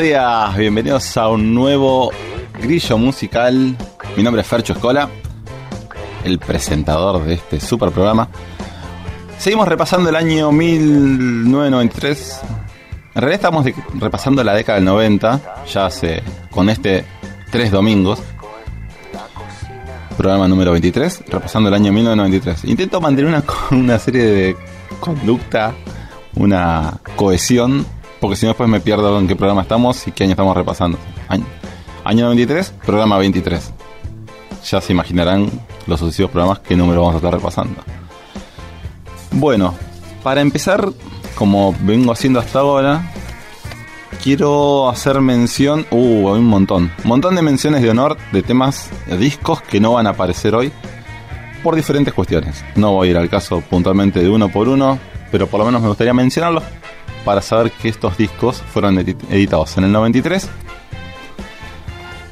buenos 0.00 0.18
días, 0.18 0.56
bienvenidos 0.56 1.14
a 1.18 1.28
un 1.28 1.54
nuevo 1.54 2.10
grillo 2.58 2.96
musical. 2.96 3.76
Mi 4.16 4.22
nombre 4.22 4.40
es 4.40 4.48
Fercho 4.48 4.72
Escola, 4.72 5.10
el 6.24 6.38
presentador 6.38 7.22
de 7.22 7.34
este 7.34 7.60
super 7.60 7.90
programa. 7.90 8.30
Seguimos 9.36 9.68
repasando 9.68 10.08
el 10.08 10.16
año 10.16 10.52
1993. 10.52 12.40
En 13.14 13.20
realidad 13.20 13.34
estamos 13.34 13.66
repasando 13.92 14.42
la 14.42 14.54
década 14.54 14.76
del 14.76 14.86
90, 14.86 15.64
ya 15.70 15.84
hace 15.84 16.22
con 16.50 16.70
este 16.70 17.04
tres 17.50 17.70
domingos. 17.70 18.22
Programa 20.16 20.48
número 20.48 20.72
23, 20.72 21.24
repasando 21.28 21.68
el 21.68 21.74
año 21.74 21.92
1993. 21.92 22.64
Intento 22.70 23.02
mantener 23.02 23.28
una, 23.28 23.44
una 23.78 23.98
serie 23.98 24.24
de 24.24 24.56
conducta, 24.98 25.74
una 26.36 26.94
cohesión, 27.16 27.84
porque 28.20 28.36
si 28.36 28.44
no 28.44 28.50
después 28.50 28.68
me 28.68 28.80
pierdo 28.80 29.18
en 29.18 29.26
qué 29.26 29.34
programa 29.34 29.62
estamos 29.62 30.06
y 30.06 30.12
qué 30.12 30.24
año 30.24 30.32
estamos 30.32 30.56
repasando. 30.56 30.98
Año, 31.28 31.44
año 32.04 32.24
93, 32.26 32.74
programa 32.84 33.16
23. 33.18 33.72
Ya 34.70 34.80
se 34.80 34.92
imaginarán 34.92 35.50
los 35.86 35.98
sucesivos 35.98 36.30
programas 36.30 36.60
qué 36.60 36.76
número 36.76 37.00
vamos 37.00 37.14
a 37.14 37.16
estar 37.18 37.32
repasando. 37.32 37.80
Bueno, 39.32 39.74
para 40.22 40.42
empezar, 40.42 40.90
como 41.34 41.74
vengo 41.80 42.12
haciendo 42.12 42.40
hasta 42.40 42.58
ahora, 42.58 43.10
quiero 44.22 44.90
hacer 44.90 45.20
mención. 45.22 45.86
Uh, 45.90 46.34
hay 46.34 46.40
un 46.40 46.46
montón. 46.46 46.92
Un 47.02 47.08
montón 47.08 47.34
de 47.36 47.42
menciones 47.42 47.80
de 47.80 47.88
honor 47.88 48.18
de 48.32 48.42
temas, 48.42 48.90
discos 49.18 49.62
que 49.62 49.80
no 49.80 49.94
van 49.94 50.06
a 50.06 50.10
aparecer 50.10 50.54
hoy 50.54 50.70
por 51.62 51.74
diferentes 51.74 52.12
cuestiones. 52.12 52.62
No 52.76 52.92
voy 52.92 53.08
a 53.08 53.10
ir 53.12 53.16
al 53.16 53.30
caso 53.30 53.62
puntualmente 53.62 54.20
de 54.20 54.28
uno 54.28 54.50
por 54.50 54.68
uno, 54.68 54.98
pero 55.30 55.46
por 55.46 55.60
lo 55.60 55.66
menos 55.66 55.80
me 55.80 55.88
gustaría 55.88 56.12
mencionarlos 56.12 56.64
para 57.24 57.42
saber 57.42 57.70
que 57.70 57.88
estos 57.88 58.16
discos 58.16 58.62
fueron 58.62 58.98
editados 58.98 59.76
en 59.76 59.84
el 59.84 59.92
93 59.92 60.48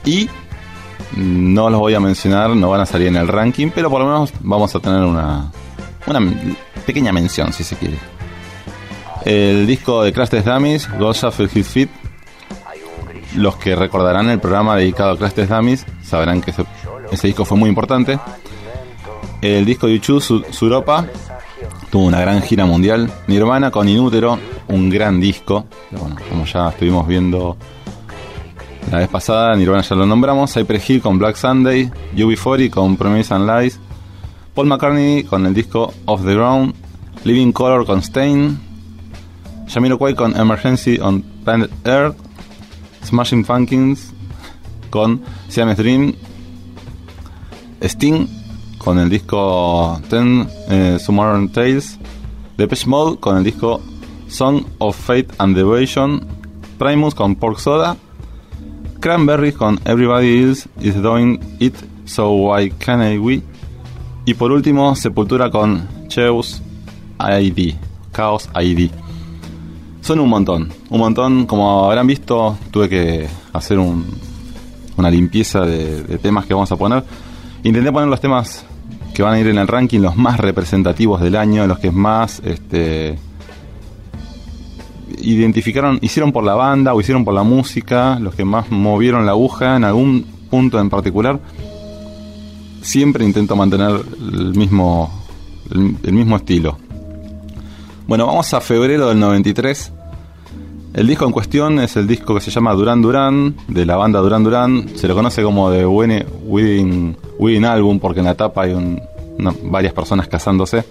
y 0.05 0.29
no 1.17 1.71
los 1.71 1.81
voy 1.81 1.95
a 1.95 2.01
mencionar, 2.01 2.51
no 2.51 2.71
van 2.71 2.81
a 2.81 2.87
salir 2.87 3.09
en 3.09 3.17
el 3.17 3.29
ranking, 3.29 3.71
pero 3.75 3.91
por 3.91 4.01
lo 4.01 4.07
menos 4.07 4.33
vamos 4.41 4.75
a 4.75 4.81
tener 4.81 5.03
una, 5.03 5.51
una 6.07 6.33
pequeña 6.87 7.13
mención, 7.13 7.53
si 7.53 7.65
se 7.65 7.77
quiere. 7.77 7.99
El 9.25 9.67
disco 9.67 10.03
de 10.03 10.13
Crash 10.13 10.31
Test 10.31 10.47
Dummies, 10.47 10.89
Go 10.99 11.13
Shuffle 11.13 11.51
His 11.53 11.69
Feet. 11.69 11.91
Los 13.35 13.57
que 13.57 13.77
recordarán 13.77 14.31
el 14.31 14.41
programa 14.41 14.77
dedicado 14.77 15.11
a 15.11 15.19
Crash 15.19 15.33
Test 15.33 15.51
Dummies 15.51 15.85
sabrán 16.03 16.41
que 16.41 16.53
ese, 16.53 17.27
disco 17.27 17.45
fue 17.45 17.59
muy 17.59 17.69
importante. 17.69 18.19
El 19.43 19.65
disco 19.65 19.87
de 19.87 19.99
YouTube, 19.99 20.47
Suropa, 20.51 21.07
tuvo 21.91 22.07
una 22.07 22.21
gran 22.21 22.41
gira 22.43 22.65
mundial. 22.65 23.13
Nirvana 23.27 23.71
con 23.71 23.89
Inútero, 23.89 24.39
un 24.69 24.91
gran 24.91 25.21
disco. 25.21 25.67
Como 26.29 26.45
ya 26.45 26.69
estuvimos 26.69 27.07
viendo 27.07 27.57
la 28.91 28.99
vez 28.99 29.09
pasada, 29.09 29.55
Nirvana 29.57 29.83
ya 29.83 29.97
lo 29.97 30.07
nombramos. 30.07 30.53
Cypress 30.53 30.89
Hill 30.91 31.03
con 31.03 31.19
Black 31.19 31.37
Sunday. 31.37 31.91
UB40 32.15 32.71
con 32.71 32.97
Promise 32.97 33.35
and 33.35 33.49
Lies. 33.49 33.81
Paul 34.59 34.67
McCartney 34.67 35.23
con 35.23 35.47
el 35.47 35.55
disco 35.55 35.95
Off 36.07 36.25
the 36.25 36.35
Ground, 36.35 36.75
Living 37.23 37.53
Color 37.53 37.87
con 37.87 38.03
Stain, 38.03 38.59
Jamiroquai 39.69 40.17
con 40.17 40.35
Emergency 40.37 40.99
on 40.99 41.23
Planet 41.45 41.71
Earth, 41.85 42.17
Smashing 43.05 43.45
Pumpkins 43.45 44.13
con 44.91 45.23
Siamese 45.49 45.81
Dream, 45.81 46.13
Sting 47.81 48.27
con 48.79 48.99
el 48.99 49.09
disco 49.09 50.01
Ten 50.11 50.49
eh, 50.69 50.99
Summer 50.99 51.49
Tales, 51.53 51.97
Depeche 52.57 52.89
Mode 52.89 53.21
con 53.21 53.37
el 53.37 53.45
disco 53.45 53.81
Song 54.29 54.65
of 54.79 54.97
Fate 54.97 55.29
and 55.39 55.57
Devotion, 55.57 56.27
Primus 56.79 57.15
con 57.15 57.35
Pork 57.35 57.59
Soda, 57.59 57.97
Cranberries 59.01 59.55
con 59.55 59.79
Everybody 59.85 60.55
is 60.81 61.03
Doing 61.03 61.41
It, 61.61 61.75
So 62.05 62.31
Why 62.31 62.71
Can't 62.71 63.21
We? 63.21 63.43
Y 64.25 64.35
por 64.35 64.53
último, 64.53 64.95
Sepultura 64.95 65.51
con 65.51 65.89
Cheus 66.09 66.61
ID, 67.19 67.75
Chaos 68.13 68.49
ID. 68.55 68.91
Son 70.01 70.21
un 70.21 70.29
montón, 70.29 70.69
un 70.91 70.99
montón. 71.01 71.47
Como 71.47 71.85
habrán 71.85 72.07
visto, 72.07 72.57
tuve 72.71 72.89
que 72.89 73.29
hacer 73.53 73.79
una 73.79 75.11
limpieza 75.11 75.61
de, 75.61 76.19
temas 76.19 76.47
que 76.47 76.55
vamos 76.55 76.71
a 76.73 76.77
poner. 76.77 77.05
Intenté 77.63 77.93
poner 77.93 78.09
los 78.09 78.21
temas 78.21 78.65
que 79.15 79.23
van 79.23 79.35
a 79.35 79.41
ir 79.41 79.49
en 79.49 79.59
el 79.59 79.67
ranking, 79.67 80.01
los 80.01 80.17
más 80.17 80.39
representativos 80.39 81.21
del 81.21 81.37
año, 81.37 81.67
los 81.67 81.79
que 81.79 81.91
más 81.91 82.41
este, 82.45 83.19
identificaron, 85.21 85.99
hicieron 86.03 86.33
por 86.33 86.45
la 86.45 86.55
banda 86.55 86.95
o 86.95 87.01
hicieron 87.01 87.25
por 87.25 87.35
la 87.35 87.43
música, 87.43 88.19
los 88.21 88.35
que 88.35 88.45
más 88.45 88.71
movieron 88.71 89.27
la 89.27 89.33
aguja 89.33 89.77
en 89.77 89.85
algún 89.85 90.27
punto 90.51 90.81
en 90.81 90.89
particular 90.91 91.41
siempre 92.89 93.25
intento 93.25 93.57
mantener 93.57 94.01
el 94.21 94.55
mismo, 94.55 95.11
el, 95.71 96.13
mismo 96.13 96.37
estilo. 96.37 96.79
Bueno, 98.07 98.27
vamos 98.27 98.53
a 98.55 98.61
febrero 98.61 99.09
del 99.09 99.19
93. 99.19 99.93
El 100.95 101.07
disco 101.07 101.27
en 101.27 101.33
cuestión 101.33 101.79
es 101.81 101.97
el 101.97 102.07
disco 102.07 102.35
que 102.35 102.41
se 102.41 102.51
llama 102.51 102.73
Duran 102.73 103.03
Duran, 103.03 103.55
de 103.69 103.85
la 103.85 103.97
banda 103.97 104.21
Duran 104.21 104.43
Duran. 104.43 104.89
Se 104.97 105.07
lo 105.07 105.15
conoce 105.15 105.43
como 105.43 105.71
The 105.71 105.87
Wedding, 105.87 107.17
Wedding 107.39 107.65
Album 107.67 108.01
porque 108.01 108.21
en 108.21 108.27
la 108.27 108.35
tapa 108.35 108.63
hay 108.63 108.75
varias 109.65 109.93
personas 109.93 110.29
casándose. 110.29 110.85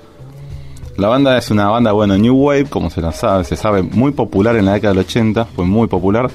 La 0.97 1.09
banda 1.09 1.37
es 1.37 1.51
una 1.51 1.69
banda, 1.69 1.91
bueno, 1.91 2.17
New 2.17 2.35
Wave, 2.35 2.65
como 2.65 2.89
se, 2.89 3.03
sabe, 3.11 3.43
se 3.43 3.55
sabe, 3.55 3.83
muy 3.83 4.13
popular 4.13 4.55
en 4.55 4.65
la 4.65 4.73
década 4.73 4.95
del 4.95 5.05
80, 5.05 5.45
fue 5.45 5.63
muy 5.63 5.87
popular. 5.87 6.31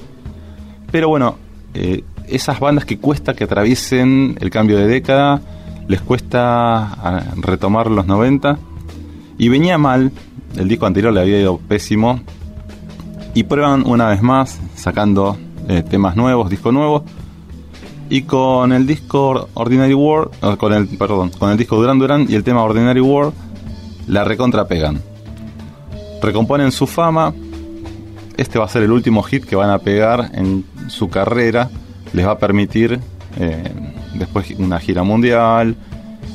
Pero 0.92 1.08
bueno, 1.08 1.34
eh, 1.74 2.04
esas 2.28 2.60
bandas 2.60 2.84
que 2.84 2.98
cuesta 2.98 3.34
que 3.34 3.42
atraviesen 3.42 4.38
el 4.40 4.50
cambio 4.50 4.78
de 4.78 4.86
década, 4.86 5.40
les 5.88 6.00
cuesta 6.00 6.92
ah, 6.92 7.24
retomar 7.38 7.90
los 7.90 8.06
90 8.06 8.56
y 9.36 9.48
venía 9.48 9.78
mal, 9.78 10.12
el 10.56 10.68
disco 10.68 10.86
anterior 10.86 11.12
le 11.12 11.22
había 11.22 11.40
ido 11.40 11.58
pésimo. 11.58 12.20
Y 13.34 13.42
prueban 13.44 13.84
una 13.84 14.10
vez 14.10 14.22
más 14.22 14.60
sacando 14.76 15.38
eh, 15.66 15.82
temas 15.82 16.14
nuevos, 16.14 16.48
disco 16.50 16.70
nuevo. 16.70 17.02
Y 18.10 18.22
con 18.22 18.72
el 18.72 18.86
disco 18.86 19.48
Ordinary 19.54 19.94
World, 19.94 20.56
con 20.58 20.72
el 20.72 20.86
perdón, 20.86 21.30
con 21.30 21.50
el 21.50 21.56
disco 21.56 21.76
Duran 21.76 21.98
Duran 21.98 22.26
y 22.28 22.36
el 22.36 22.44
tema 22.44 22.62
Ordinary 22.62 23.00
World 23.00 23.32
la 24.06 24.24
recontra 24.24 24.66
pegan. 24.66 25.00
Recomponen 26.22 26.72
su 26.72 26.86
fama. 26.86 27.32
Este 28.36 28.58
va 28.58 28.64
a 28.64 28.68
ser 28.68 28.82
el 28.82 28.92
último 28.92 29.22
hit 29.22 29.44
que 29.44 29.56
van 29.56 29.70
a 29.70 29.78
pegar 29.78 30.30
en 30.34 30.64
su 30.88 31.08
carrera 31.08 31.68
les 32.12 32.26
va 32.26 32.32
a 32.32 32.38
permitir 32.38 33.00
eh, 33.38 33.72
después 34.14 34.50
una 34.58 34.78
gira 34.78 35.02
mundial 35.02 35.76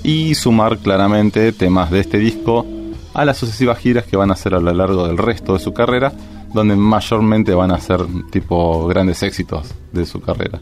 y 0.03 0.35
sumar 0.35 0.77
claramente 0.79 1.51
temas 1.51 1.91
de 1.91 1.99
este 1.99 2.17
disco 2.17 2.65
a 3.13 3.25
las 3.25 3.37
sucesivas 3.37 3.77
giras 3.79 4.05
que 4.05 4.17
van 4.17 4.29
a 4.29 4.33
hacer 4.33 4.53
a 4.53 4.59
lo 4.59 4.73
largo 4.73 5.07
del 5.07 5.17
resto 5.17 5.53
de 5.53 5.59
su 5.59 5.73
carrera, 5.73 6.13
donde 6.53 6.75
mayormente 6.75 7.53
van 7.53 7.71
a 7.71 7.79
ser 7.79 8.01
tipo 8.31 8.87
grandes 8.87 9.23
éxitos 9.23 9.73
de 9.91 10.05
su 10.05 10.21
carrera. 10.21 10.59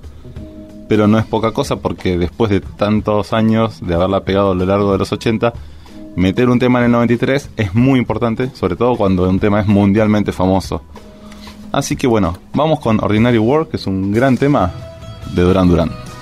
Pero 0.88 1.08
no 1.08 1.18
es 1.18 1.25
poca 1.25 1.51
cosa 1.51 1.78
porque 1.78 2.18
después 2.18 2.51
de 2.51 2.62
tantos 2.62 3.34
años 3.34 3.86
de 3.86 3.96
haberla 3.96 4.24
pegado 4.24 4.51
a 4.51 4.56
lo 4.56 4.66
largo 4.66 4.92
de 4.92 5.00
los 5.00 5.12
80, 5.12 5.54
meter 6.16 6.50
un 6.50 6.60
tema 6.60 6.80
en 6.80 6.86
el 6.86 6.92
93 6.92 7.50
es 7.58 7.74
muy 7.76 8.00
importante, 8.00 8.50
sobre 8.54 8.76
todo 8.76 8.96
cuando 8.96 9.30
un 9.30 9.40
tema 9.40 9.60
es 9.60 9.68
mundialmente 9.68 10.32
famoso. 10.32 10.82
Así 11.72 11.96
que 11.96 12.08
bueno, 12.08 12.38
vamos 12.54 12.80
con 12.80 13.04
Ordinary 13.04 13.38
World, 13.38 13.70
que 13.70 13.78
es 13.78 13.86
un 13.88 14.12
gran 14.12 14.38
tema 14.38 14.72
de 15.34 15.42
Duran 15.42 15.68
Duran. 15.68 16.15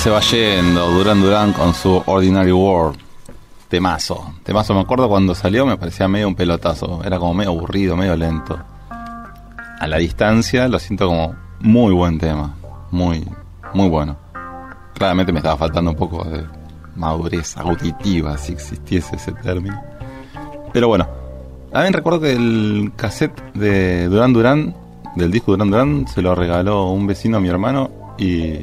Se 0.00 0.08
va 0.08 0.20
yendo 0.20 0.90
Duran 0.92 1.20
Duran 1.20 1.52
con 1.52 1.74
su 1.74 2.02
Ordinary 2.06 2.52
World. 2.52 2.98
Temazo. 3.68 4.32
Temazo, 4.42 4.72
me 4.72 4.80
acuerdo 4.80 5.10
cuando 5.10 5.34
salió 5.34 5.66
me 5.66 5.76
parecía 5.76 6.08
medio 6.08 6.26
un 6.26 6.34
pelotazo. 6.34 7.02
Era 7.04 7.18
como 7.18 7.34
medio 7.34 7.50
aburrido, 7.50 7.96
medio 7.96 8.16
lento. 8.16 8.58
A 8.88 9.86
la 9.86 9.98
distancia 9.98 10.68
lo 10.68 10.78
siento 10.78 11.06
como 11.06 11.34
muy 11.60 11.92
buen 11.92 12.18
tema. 12.18 12.54
Muy, 12.90 13.28
muy 13.74 13.90
bueno. 13.90 14.16
Claramente 14.94 15.32
me 15.32 15.40
estaba 15.40 15.58
faltando 15.58 15.90
un 15.90 15.98
poco 15.98 16.24
de 16.24 16.46
madurez 16.96 17.58
auditiva, 17.58 18.38
si 18.38 18.52
existiese 18.52 19.16
ese 19.16 19.32
término. 19.32 19.82
Pero 20.72 20.88
bueno, 20.88 21.06
también 21.72 21.92
recuerdo 21.92 22.20
que 22.20 22.32
el 22.32 22.92
cassette 22.96 23.52
de 23.52 24.08
Duran 24.08 24.32
Duran, 24.32 24.74
del 25.16 25.30
disco 25.30 25.52
Duran 25.52 25.70
Duran, 25.70 26.08
se 26.08 26.22
lo 26.22 26.34
regaló 26.34 26.90
un 26.90 27.06
vecino 27.06 27.36
a 27.36 27.40
mi 27.40 27.50
hermano 27.50 27.90
y 28.16 28.60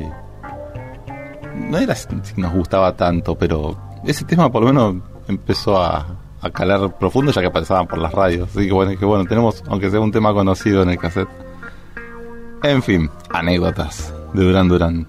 no 1.58 1.78
era 1.78 1.96
si 1.96 2.08
nos 2.38 2.54
gustaba 2.54 2.96
tanto, 2.96 3.36
pero 3.36 3.78
ese 4.06 4.24
tema 4.26 4.52
por 4.52 4.64
lo 4.64 4.68
menos 4.74 5.04
empezó 5.28 5.82
a, 5.82 6.06
calar 6.54 6.98
profundo 6.98 7.34
ya 7.34 7.42
que 7.42 7.50
pasaban 7.50 7.88
por 7.88 8.00
las 8.00 8.14
radios. 8.14 8.50
Así 8.50 8.68
que 8.68 8.74
bueno, 8.74 8.98
que 8.98 9.06
bueno, 9.06 9.26
tenemos, 9.26 9.64
aunque 9.68 9.90
sea 9.90 10.00
un 10.00 10.14
tema 10.14 10.34
conocido 10.34 10.82
en 10.82 10.92
el 10.92 10.98
cassette. 10.98 11.28
En 12.64 12.82
fin, 12.82 13.10
anécdotas 13.30 14.14
de 14.34 14.44
Duran 14.44 14.68
Duran. 14.70 15.08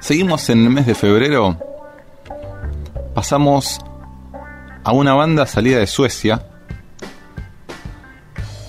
Seguimos 0.00 0.50
en 0.50 0.64
el 0.64 0.70
mes 0.70 0.86
de 0.86 0.94
febrero. 0.94 1.56
Pasamos 3.14 3.80
a 4.82 4.92
una 4.92 5.14
banda 5.14 5.46
salida 5.46 5.78
de 5.78 5.86
Suecia. 5.86 6.46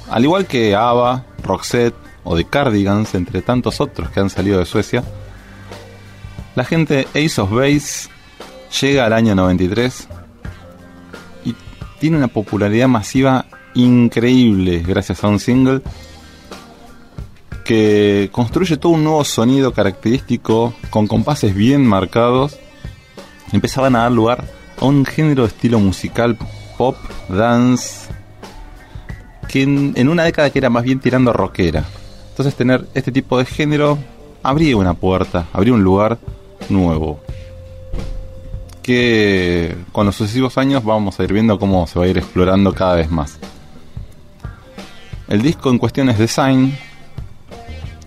Al 0.10 0.24
igual 0.24 0.46
que 0.46 0.74
ABBA, 0.74 1.26
Roxette 1.44 1.96
o 2.24 2.38
The 2.38 2.46
Cardigans, 2.46 3.14
entre 3.14 3.42
tantos 3.42 3.82
otros 3.82 4.10
que 4.10 4.22
han 4.22 4.30
salido 4.30 4.60
de 4.60 4.66
Suecia 4.66 5.04
la 6.56 6.64
gente 6.64 7.08
Ace 7.14 7.40
of 7.40 7.52
Base 7.52 8.10
llega 8.82 9.06
al 9.06 9.14
año 9.14 9.36
93 9.36 10.08
y 11.46 11.56
tiene 12.00 12.18
una 12.18 12.28
popularidad 12.28 12.88
masiva 12.88 13.46
increíble 13.74 14.84
gracias 14.86 15.24
a 15.24 15.28
un 15.28 15.40
single 15.40 15.82
que 17.66 18.30
construye 18.32 18.78
todo 18.78 18.94
un 18.94 19.04
nuevo 19.04 19.24
sonido 19.26 19.74
característico 19.74 20.74
con 20.92 21.08
compases 21.08 21.54
bien 21.56 21.84
marcados. 21.86 22.58
Empezaban 23.52 23.96
a 23.96 24.04
dar 24.04 24.12
lugar 24.12 24.46
a 24.80 24.86
un 24.86 25.04
género 25.04 25.44
de 25.44 25.48
estilo 25.50 25.80
musical 25.80 26.38
pop, 26.78 26.96
dance, 27.28 28.08
que 29.48 29.64
en, 29.64 30.10
una 30.10 30.24
década 30.24 30.52
que 30.52 30.60
era 30.60 30.70
más 30.70 30.84
bien 30.84 31.00
tirando 31.00 31.34
rockera. 31.34 31.84
Entonces 32.30 32.56
tener 32.56 32.86
este 32.94 33.12
tipo 33.12 33.40
de 33.40 33.46
género 33.46 33.98
abría 34.44 34.78
una 34.78 34.94
puerta, 34.94 35.48
abría 35.52 35.74
un 35.74 35.84
lugar 35.84 36.20
nuevo. 36.70 37.20
Que 38.82 39.76
con 39.92 40.06
los 40.06 40.16
sucesivos 40.16 40.58
años 40.58 40.84
vamos 40.84 41.20
a 41.20 41.24
ir 41.24 41.34
viendo 41.34 41.58
cómo 41.58 41.88
se 41.88 41.98
va 41.98 42.06
a 42.06 42.08
ir 42.08 42.18
explorando 42.18 42.74
cada 42.74 42.96
vez 42.96 43.10
más. 43.10 43.40
El 45.28 45.42
disco 45.42 45.72
en 45.72 45.80
cuestión 45.80 46.10
es 46.10 46.20
Design. 46.20 46.78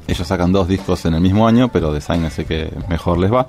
Ellos 0.07 0.27
sacan 0.27 0.53
dos 0.53 0.69
discos 0.69 1.05
en 1.05 1.15
el 1.15 1.21
mismo 1.21 1.49
año, 1.49 1.69
pero 1.69 1.93
Design 1.93 2.25
es 2.25 2.35
que 2.47 2.73
mejor 2.88 3.19
les 3.19 3.33
va. 3.33 3.47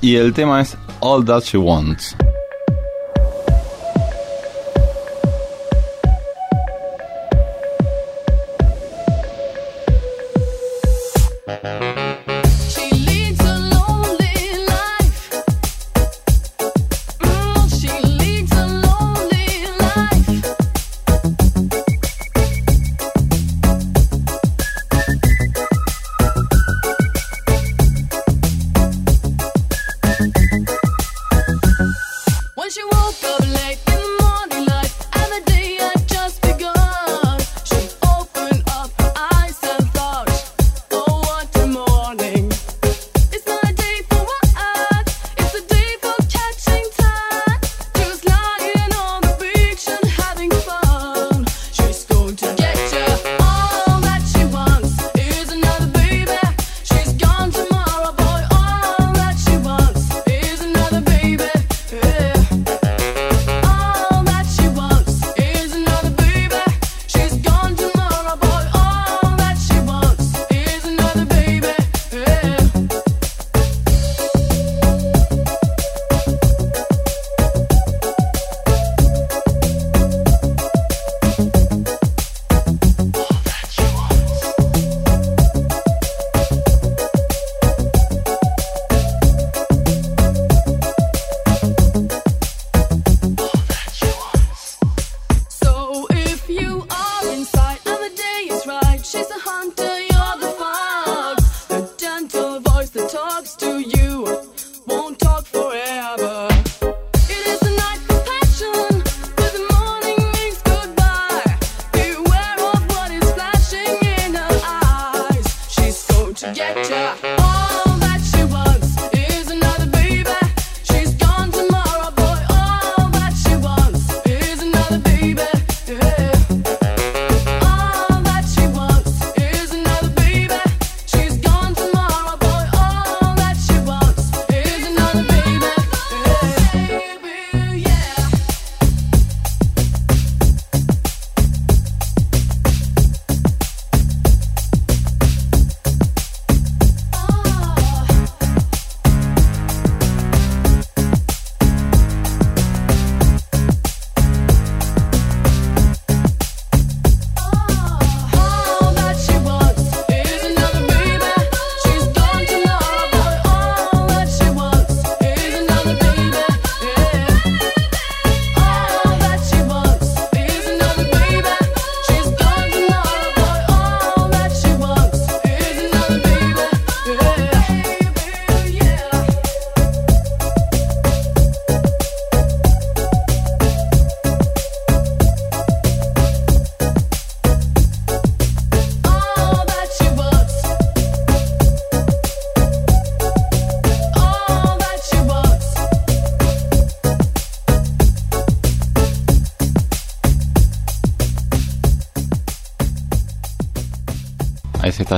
Y 0.00 0.16
el 0.16 0.34
tema 0.34 0.60
es 0.60 0.76
All 1.00 1.24
That 1.24 1.42
She 1.42 1.58
Wants. 1.58 2.16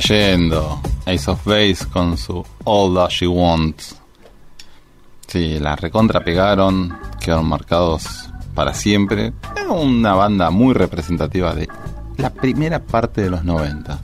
Yendo. 0.00 0.80
Ace 1.06 1.30
of 1.30 1.44
Base 1.44 1.86
con 1.92 2.16
su 2.16 2.44
All 2.64 2.94
That 2.94 3.10
She 3.10 3.26
Wants. 3.26 3.96
Sí, 5.26 5.58
la 5.58 5.76
recontra 5.76 6.20
pegaron, 6.20 6.96
quedaron 7.20 7.46
marcados 7.46 8.30
para 8.54 8.74
siempre. 8.74 9.32
Era 9.56 9.70
una 9.70 10.14
banda 10.14 10.50
muy 10.50 10.74
representativa 10.74 11.54
de 11.54 11.68
la 12.16 12.30
primera 12.30 12.80
parte 12.80 13.22
de 13.22 13.30
los 13.30 13.44
90, 13.44 13.98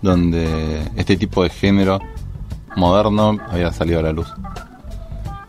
donde 0.00 0.90
este 0.96 1.16
tipo 1.16 1.42
de 1.42 1.50
género 1.50 1.98
moderno 2.76 3.38
había 3.50 3.72
salido 3.72 4.00
a 4.00 4.02
la 4.02 4.12
luz. 4.12 4.32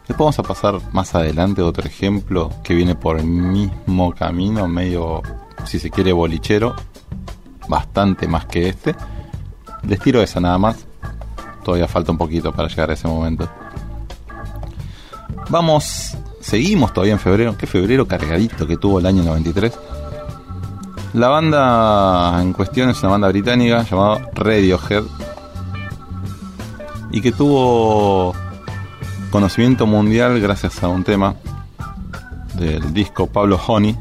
Después 0.08 0.18
vamos 0.18 0.39
a 0.39 0.44
pasar 0.44 0.82
más 0.91 1.13
adelante 1.13 1.62
otro 1.62 1.86
ejemplo 1.86 2.51
que 2.63 2.74
viene 2.74 2.96
por 2.96 3.20
el 3.20 3.25
mismo 3.25 4.12
camino, 4.13 4.68
medio, 4.68 5.22
si 5.65 5.77
se 5.77 5.91
quiere, 5.91 6.12
bolichero, 6.12 6.75
bastante 7.68 8.27
más 8.27 8.46
que 8.46 8.70
este. 8.70 8.96
Les 9.89 10.00
tiro 10.00 10.22
esa 10.22 10.39
nada 10.39 10.60
más. 10.60 10.86
Todavía 11.63 11.88
falta 11.88 12.12
un 12.12 12.17
poquito 12.19 12.53
para 12.53 12.67
llegar 12.67 12.91
a 12.91 12.93
ese 12.93 13.08
momento. 13.08 13.50
Vamos, 15.50 16.15
seguimos 16.39 16.93
todavía 16.93 17.13
en 17.13 17.19
febrero. 17.19 17.58
Qué 17.58 17.65
febrero 17.65 18.08
cargadito 18.08 18.67
que 18.67 18.77
tuvo 18.77 19.00
el 19.00 19.08
año 19.08 19.24
93. 19.24 19.74
La 21.13 21.29
banda 21.29 22.39
en 22.39 22.53
cuestión 22.53 22.91
es 22.91 23.01
una 23.01 23.13
banda 23.13 23.29
británica 23.29 23.81
llamada 23.81 24.29
Radiohead. 24.36 25.05
Y 27.12 27.22
que 27.22 27.31
tuvo 27.31 28.36
conocimiento 29.31 29.88
mundial 29.88 30.39
gracias 30.39 30.84
a 30.84 30.88
un 30.88 31.03
tema 31.03 31.34
del 32.53 32.93
disco 32.93 33.25
Pablo 33.25 33.60
Honey. 33.67 33.98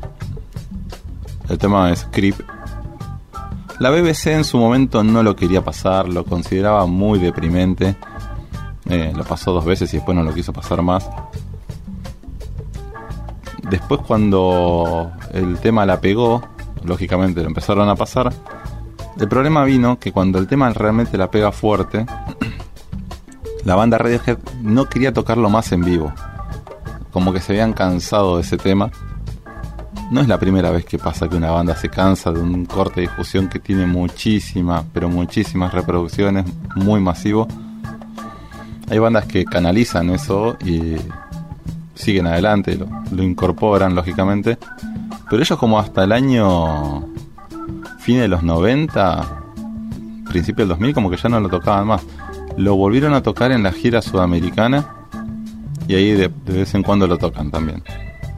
El 1.49 1.57
tema 1.57 1.91
es 1.91 2.07
Creep. 2.13 2.58
La 3.81 3.91
BBC 3.91 4.29
en 4.29 4.45
su 4.45 4.59
momento 4.59 5.05
no 5.05 5.23
lo 5.23 5.37
quería 5.37 5.63
pasar, 5.63 6.09
lo 6.09 6.25
consideraba 6.25 6.87
muy 6.87 7.21
deprimente. 7.21 7.95
Eh, 8.89 9.13
lo 9.15 9.23
pasó 9.23 9.53
dos 9.53 9.65
veces 9.65 9.93
y 9.95 9.99
después 9.99 10.17
no 10.17 10.25
lo 10.25 10.35
quiso 10.35 10.53
pasar 10.53 10.83
más. 10.83 11.09
Después 13.71 14.01
cuando 14.05 15.13
el 15.33 15.59
tema 15.61 15.87
la 15.87 16.01
pegó, 16.01 16.43
lógicamente 16.85 17.41
lo 17.41 17.47
empezaron 17.47 17.89
a 17.89 17.95
pasar. 17.95 18.33
El 19.21 19.29
problema 19.29 19.65
vino 19.65 20.01
que 20.01 20.11
cuando 20.11 20.41
el 20.41 20.49
tema 20.49 20.73
realmente 20.73 21.17
la 21.17 21.31
pega 21.31 21.53
fuerte, 21.53 22.05
la 23.65 23.77
banda 23.77 23.99
Radiohead 23.99 24.39
no 24.61 24.89
quería 24.89 25.13
tocarlo 25.13 25.51
más 25.51 25.71
en 25.71 25.85
vivo. 25.85 26.13
Como 27.13 27.33
que 27.33 27.41
se 27.41 27.53
habían 27.53 27.75
cansado 27.75 28.37
de 28.37 28.43
ese 28.43 28.57
tema. 28.57 28.91
No 30.11 30.23
es 30.23 30.29
la 30.29 30.39
primera 30.39 30.71
vez 30.71 30.87
que 30.87 30.99
pasa 30.99 31.29
que 31.29 31.37
una 31.37 31.51
banda 31.51 31.77
se 31.77 31.91
cansa 31.91 32.33
de 32.33 32.41
un 32.41 32.65
corte 32.65 33.03
de 33.03 33.09
difusión 33.09 33.49
que 33.49 33.59
tiene 33.59 33.85
muchísimas, 33.85 34.85
pero 34.93 35.11
muchísimas 35.11 35.73
reproducciones, 35.75 36.47
muy 36.77 36.99
masivo. 36.99 37.47
Hay 38.89 38.99
bandas 38.99 39.27
que 39.27 39.45
canalizan 39.45 40.09
eso 40.09 40.57
y 40.65 40.97
siguen 41.95 42.27
adelante, 42.27 42.77
lo, 42.77 42.89
lo 43.11 43.23
incorporan 43.23 43.95
lógicamente. 43.95 44.57
Pero 45.29 45.43
ellos 45.43 45.59
como 45.59 45.79
hasta 45.79 46.05
el 46.05 46.13
año 46.13 47.07
fin 47.99 48.19
de 48.19 48.29
los 48.29 48.43
90, 48.43 49.43
principio 50.31 50.63
del 50.63 50.69
2000, 50.71 50.95
como 50.95 51.11
que 51.11 51.19
ya 51.19 51.29
no 51.29 51.39
lo 51.39 51.51
tocaban 51.51 51.87
más. 51.87 52.03
Lo 52.57 52.77
volvieron 52.77 53.13
a 53.13 53.23
tocar 53.23 53.53
en 53.53 53.63
la 53.63 53.73
gira 53.73 54.01
sudamericana 54.01 54.89
y 55.87 55.97
ahí 55.97 56.13
de, 56.13 56.31
de 56.47 56.53
vez 56.53 56.75
en 56.75 56.83
cuando 56.83 57.07
lo 57.07 57.19
tocan 57.19 57.51
también. 57.51 57.83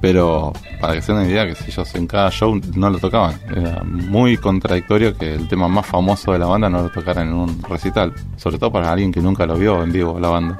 Pero 0.00 0.52
para 0.80 0.94
que 0.94 1.02
se 1.02 1.12
den 1.12 1.28
idea, 1.28 1.46
que 1.46 1.54
si 1.54 1.70
ellos 1.70 1.94
en 1.94 2.06
cada 2.06 2.30
show 2.30 2.58
no 2.74 2.90
lo 2.90 2.98
tocaban. 2.98 3.38
Era 3.54 3.82
muy 3.84 4.36
contradictorio 4.36 5.16
que 5.16 5.34
el 5.34 5.46
tema 5.46 5.68
más 5.68 5.86
famoso 5.86 6.32
de 6.32 6.38
la 6.38 6.46
banda 6.46 6.70
no 6.70 6.82
lo 6.82 6.90
tocaran 6.90 7.28
en 7.28 7.34
un 7.34 7.62
recital. 7.62 8.14
Sobre 8.36 8.58
todo 8.58 8.72
para 8.72 8.90
alguien 8.90 9.12
que 9.12 9.20
nunca 9.20 9.46
lo 9.46 9.56
vio 9.56 9.82
en 9.82 9.92
vivo 9.92 10.18
la 10.18 10.28
banda. 10.28 10.58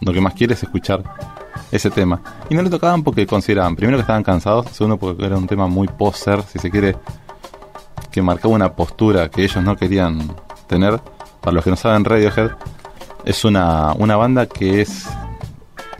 Lo 0.00 0.12
que 0.12 0.20
más 0.20 0.32
quiere 0.34 0.54
es 0.54 0.62
escuchar 0.62 1.02
ese 1.70 1.90
tema. 1.90 2.20
Y 2.48 2.54
no 2.54 2.62
lo 2.62 2.70
tocaban 2.70 3.02
porque 3.02 3.26
consideraban, 3.26 3.76
primero 3.76 3.98
que 3.98 4.02
estaban 4.02 4.22
cansados, 4.22 4.68
segundo 4.72 4.96
porque 4.96 5.24
era 5.24 5.36
un 5.36 5.46
tema 5.46 5.66
muy 5.66 5.88
poser, 5.88 6.42
si 6.42 6.58
se 6.58 6.70
quiere, 6.70 6.96
que 8.10 8.22
marcaba 8.22 8.54
una 8.54 8.72
postura 8.72 9.28
que 9.28 9.44
ellos 9.44 9.62
no 9.62 9.76
querían 9.76 10.34
tener. 10.66 11.00
Para 11.40 11.54
los 11.54 11.64
que 11.64 11.70
no 11.70 11.76
saben, 11.76 12.04
Radiohead 12.04 12.52
es 13.24 13.44
una, 13.44 13.92
una 13.92 14.16
banda 14.16 14.46
que 14.46 14.80
es 14.80 15.06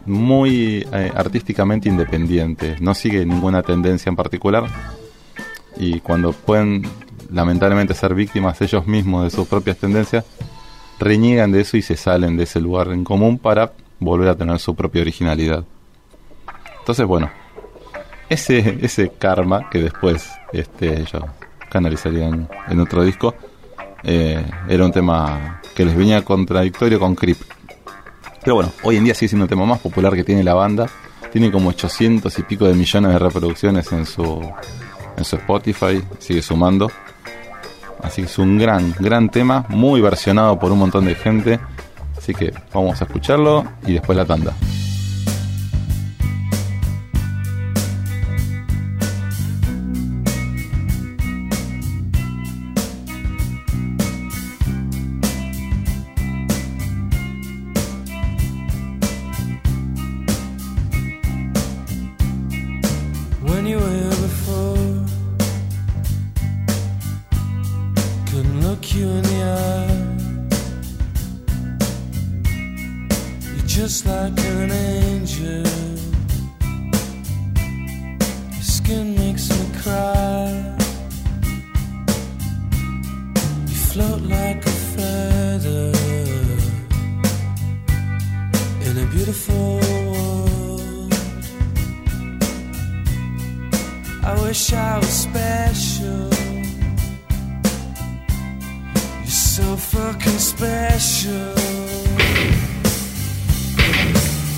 muy 0.09 0.87
eh, 0.93 1.12
artísticamente 1.15 1.88
independiente, 1.88 2.77
no 2.81 2.95
sigue 2.95 3.25
ninguna 3.25 3.62
tendencia 3.62 4.11
en 4.11 4.17
particular 4.17 4.65
y 5.77 6.00
cuando 6.00 6.33
pueden 6.33 6.83
lamentablemente 7.31 7.95
ser 7.95 8.15
víctimas 8.15 8.61
ellos 8.61 8.87
mismos 8.87 9.25
de 9.25 9.31
sus 9.31 9.47
propias 9.47 9.77
tendencias, 9.77 10.25
reniegan 10.99 11.53
de 11.53 11.61
eso 11.61 11.77
y 11.77 11.83
se 11.83 11.97
salen 11.97 12.37
de 12.37 12.45
ese 12.45 12.61
lugar 12.61 12.88
en 12.88 13.05
común 13.05 13.38
para 13.38 13.73
volver 14.00 14.29
a 14.29 14.37
tener 14.37 14.59
su 14.59 14.75
propia 14.75 15.03
originalidad. 15.03 15.65
Entonces, 16.81 17.07
bueno, 17.07 17.31
ese, 18.29 18.79
ese 18.83 19.11
karma 19.11 19.69
que 19.71 19.83
después 19.83 20.31
este, 20.53 21.00
ellos 21.00 21.23
canalizarían 21.69 22.49
en 22.69 22.81
otro 22.81 23.05
disco, 23.05 23.35
eh, 24.03 24.45
era 24.69 24.85
un 24.85 24.93
tema 24.93 25.61
que 25.75 25.85
les 25.85 25.97
venía 25.97 26.25
contradictorio 26.25 26.99
con 26.99 27.15
Creep. 27.15 27.38
Pero 28.42 28.54
bueno, 28.54 28.73
hoy 28.83 28.97
en 28.97 29.04
día 29.04 29.14
sigue 29.14 29.28
siendo 29.28 29.45
el 29.45 29.49
tema 29.49 29.66
más 29.66 29.80
popular 29.80 30.14
que 30.14 30.25
tiene 30.25 30.42
la 30.42 30.54
banda. 30.54 30.88
Tiene 31.33 31.50
como 31.50 31.71
800 31.71 32.38
y 32.38 32.42
pico 32.42 32.66
de 32.66 32.75
millones 32.75 33.12
de 33.12 33.18
reproducciones 33.18 33.92
en 33.92 34.07
su, 34.07 34.40
en 35.16 35.25
su 35.25 35.37
Spotify, 35.37 36.02
sigue 36.18 36.42
sumando. 36.42 36.90
Así 38.02 38.23
que 38.23 38.28
es 38.28 38.38
un 38.38 38.59
gran, 38.59 38.95
gran 38.99 39.28
tema, 39.28 39.66
muy 39.68 40.00
versionado 40.00 40.59
por 40.59 40.73
un 40.73 40.78
montón 40.78 41.04
de 41.04 41.14
gente. 41.14 41.61
Así 42.16 42.33
que 42.33 42.52
vamos 42.73 43.00
a 43.00 43.04
escucharlo 43.04 43.64
y 43.87 43.95
después 43.95 44.16
la 44.16 44.25
tanda. 44.25 44.54
Wish 94.49 94.73
I 94.73 94.97
was 94.97 95.09
special. 95.09 96.31
You're 99.19 99.27
so 99.27 99.77
fucking 99.77 100.39
special. 100.39 101.55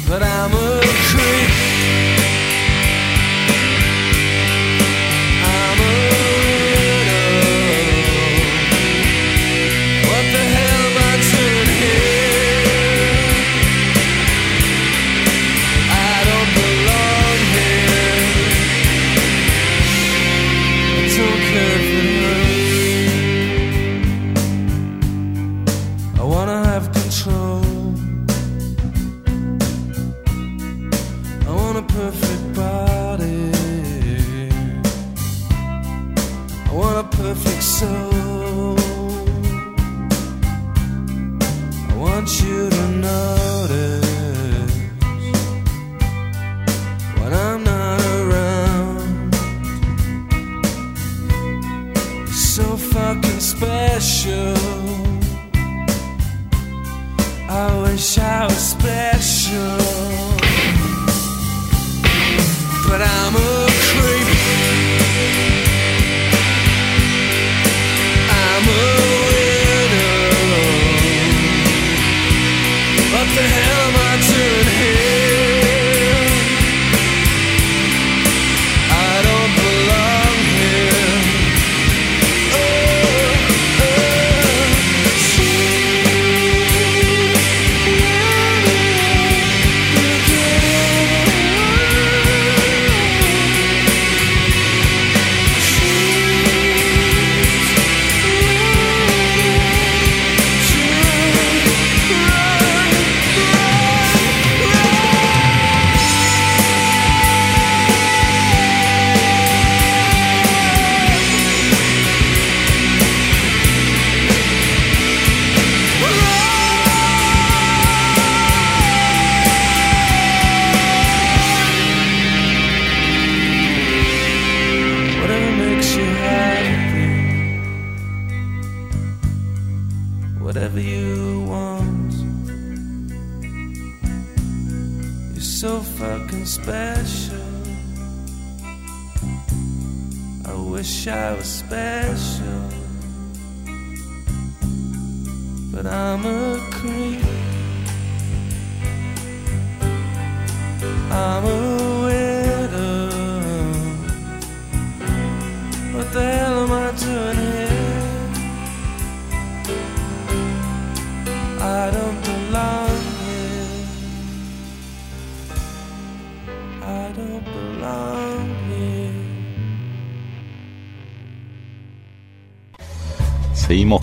But 0.08 0.22
I'm 0.22 0.52
a 0.52 0.80
creep. 1.08 1.69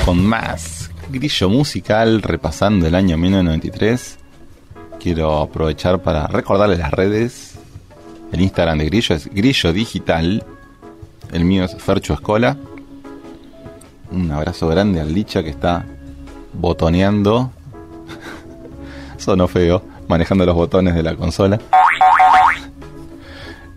Con 0.08 0.26
más 0.26 0.90
grillo 1.10 1.50
musical 1.50 2.22
repasando 2.22 2.88
el 2.88 2.96
año 2.96 3.18
1993. 3.18 4.18
Quiero 5.02 5.42
aprovechar 5.42 6.02
para 6.02 6.28
recordarles 6.28 6.80
las 6.80 6.92
redes. 6.92 7.60
El 8.32 8.40
Instagram 8.40 8.78
de 8.78 8.86
Grillo 8.86 9.16
es 9.16 9.28
Grillo 9.28 9.74
Digital. 9.74 10.46
El 11.34 11.44
mío 11.44 11.66
es 11.66 11.76
Fercho 11.76 12.14
Escola. 12.14 12.56
Un 14.10 14.32
abrazo 14.32 14.70
grande 14.70 15.02
al 15.02 15.14
Licha 15.14 15.44
que 15.44 15.50
está 15.50 15.86
botoneando. 16.54 17.52
Sonó 19.18 19.50
feo, 19.50 19.84
manejando 20.08 20.46
los 20.46 20.56
botones 20.56 20.96
de 20.96 21.04
la 21.04 21.18
consola. 21.18 21.60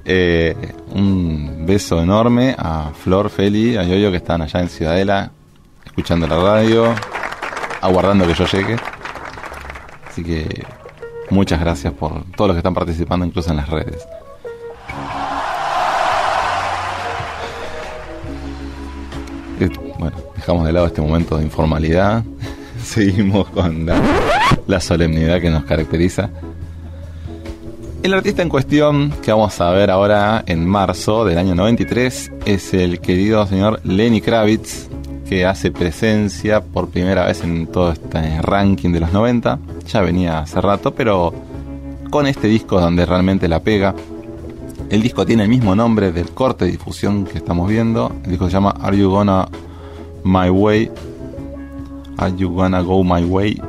Eh, 0.04 0.54
un 0.92 1.66
beso 1.66 2.00
enorme 2.00 2.54
a 2.56 2.92
Flor, 2.94 3.30
Feli, 3.30 3.76
a 3.76 3.82
Yoyo 3.82 4.12
que 4.12 4.18
están 4.18 4.42
allá 4.42 4.60
en 4.60 4.68
Ciudadela, 4.68 5.32
escuchando 5.90 6.26
la 6.26 6.38
radio, 6.38 6.94
aguardando 7.80 8.26
que 8.26 8.34
yo 8.34 8.46
llegue. 8.46 8.76
Así 10.08 10.24
que 10.24 10.64
muchas 11.28 11.60
gracias 11.60 11.92
por 11.92 12.24
todos 12.36 12.48
los 12.48 12.54
que 12.54 12.60
están 12.60 12.74
participando, 12.74 13.26
incluso 13.26 13.50
en 13.50 13.56
las 13.56 13.68
redes. 13.68 14.06
Bueno, 19.98 20.16
dejamos 20.34 20.66
de 20.66 20.72
lado 20.72 20.86
este 20.86 21.02
momento 21.02 21.36
de 21.36 21.44
informalidad. 21.44 22.24
Seguimos 22.82 23.48
con 23.50 23.86
la 24.66 24.80
solemnidad 24.80 25.40
que 25.40 25.50
nos 25.50 25.64
caracteriza. 25.64 26.30
El 28.02 28.14
artista 28.14 28.40
en 28.40 28.48
cuestión 28.48 29.12
que 29.22 29.30
vamos 29.30 29.60
a 29.60 29.70
ver 29.72 29.90
ahora 29.90 30.42
en 30.46 30.66
marzo 30.66 31.26
del 31.26 31.36
año 31.36 31.54
93 31.54 32.32
es 32.46 32.72
el 32.72 32.98
querido 33.00 33.46
señor 33.46 33.78
Lenny 33.84 34.22
Kravitz, 34.22 34.88
que 35.30 35.46
hace 35.46 35.70
presencia 35.70 36.60
por 36.60 36.88
primera 36.88 37.24
vez 37.24 37.44
en 37.44 37.68
todo 37.68 37.92
este 37.92 38.42
ranking 38.42 38.90
de 38.90 38.98
los 38.98 39.12
90. 39.12 39.60
Ya 39.86 40.00
venía 40.00 40.40
hace 40.40 40.60
rato, 40.60 40.92
pero 40.92 41.32
con 42.10 42.26
este 42.26 42.48
disco 42.48 42.80
donde 42.80 43.06
realmente 43.06 43.46
la 43.46 43.60
pega. 43.60 43.94
El 44.88 45.02
disco 45.02 45.24
tiene 45.24 45.44
el 45.44 45.48
mismo 45.48 45.76
nombre 45.76 46.10
del 46.10 46.30
corte 46.30 46.64
de 46.64 46.72
difusión 46.72 47.26
que 47.26 47.38
estamos 47.38 47.68
viendo. 47.68 48.12
El 48.24 48.30
disco 48.30 48.46
se 48.46 48.54
llama 48.54 48.74
Are 48.80 48.98
You 48.98 49.08
Gonna 49.08 49.48
My 50.24 50.50
Way? 50.50 50.90
Are 52.16 52.36
You 52.36 52.50
Gonna 52.50 52.80
Go 52.80 53.04
My 53.04 53.22
Way? 53.22 53.62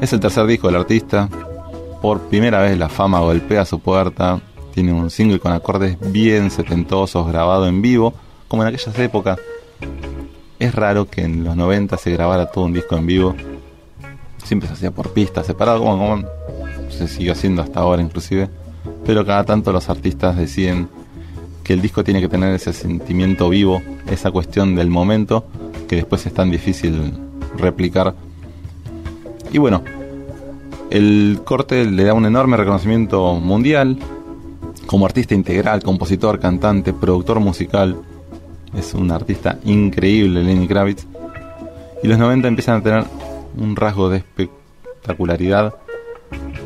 Es 0.00 0.14
el 0.14 0.20
tercer 0.20 0.46
disco 0.46 0.68
del 0.68 0.76
artista. 0.76 1.28
Por 2.00 2.28
primera 2.28 2.62
vez 2.62 2.78
la 2.78 2.88
fama 2.88 3.20
golpea 3.20 3.66
su 3.66 3.78
puerta. 3.80 4.40
Tiene 4.72 4.94
un 4.94 5.10
single 5.10 5.38
con 5.38 5.52
acordes 5.52 5.98
bien 6.00 6.50
setentosos 6.50 7.28
grabado 7.28 7.68
en 7.68 7.82
vivo, 7.82 8.14
como 8.48 8.62
en 8.62 8.68
aquellas 8.68 8.98
épocas. 8.98 9.38
Es 10.58 10.74
raro 10.74 11.08
que 11.08 11.22
en 11.22 11.44
los 11.44 11.56
90 11.56 11.96
se 11.98 12.10
grabara 12.12 12.46
todo 12.46 12.64
un 12.64 12.72
disco 12.72 12.96
en 12.96 13.06
vivo. 13.06 13.34
Siempre 14.44 14.68
se 14.68 14.74
hacía 14.74 14.90
por 14.90 15.12
pistas, 15.12 15.46
separado, 15.46 15.80
como, 15.80 15.98
como 15.98 16.28
se 16.90 17.08
sigue 17.08 17.30
haciendo 17.30 17.62
hasta 17.62 17.80
ahora 17.80 18.00
inclusive. 18.02 18.48
Pero 19.04 19.24
cada 19.26 19.44
tanto 19.44 19.72
los 19.72 19.88
artistas 19.88 20.36
deciden 20.36 20.88
que 21.62 21.72
el 21.72 21.82
disco 21.82 22.04
tiene 22.04 22.20
que 22.20 22.28
tener 22.28 22.54
ese 22.54 22.72
sentimiento 22.72 23.48
vivo, 23.48 23.82
esa 24.08 24.30
cuestión 24.30 24.76
del 24.76 24.88
momento, 24.88 25.46
que 25.88 25.96
después 25.96 26.24
es 26.24 26.32
tan 26.32 26.50
difícil 26.50 27.12
replicar. 27.56 28.14
Y 29.52 29.58
bueno, 29.58 29.82
el 30.90 31.40
corte 31.44 31.84
le 31.84 32.04
da 32.04 32.14
un 32.14 32.24
enorme 32.24 32.56
reconocimiento 32.56 33.34
mundial 33.34 33.98
como 34.86 35.06
artista 35.06 35.34
integral, 35.34 35.82
compositor, 35.82 36.38
cantante, 36.38 36.92
productor 36.92 37.40
musical. 37.40 37.96
Es 38.76 38.92
un 38.94 39.10
artista 39.10 39.58
increíble, 39.64 40.42
Lenny 40.42 40.68
Kravitz. 40.68 41.06
Y 42.02 42.08
los 42.08 42.18
90 42.18 42.48
empiezan 42.48 42.80
a 42.80 42.82
tener 42.82 43.04
un 43.56 43.74
rasgo 43.74 44.10
de 44.10 44.18
espectacularidad 44.18 45.74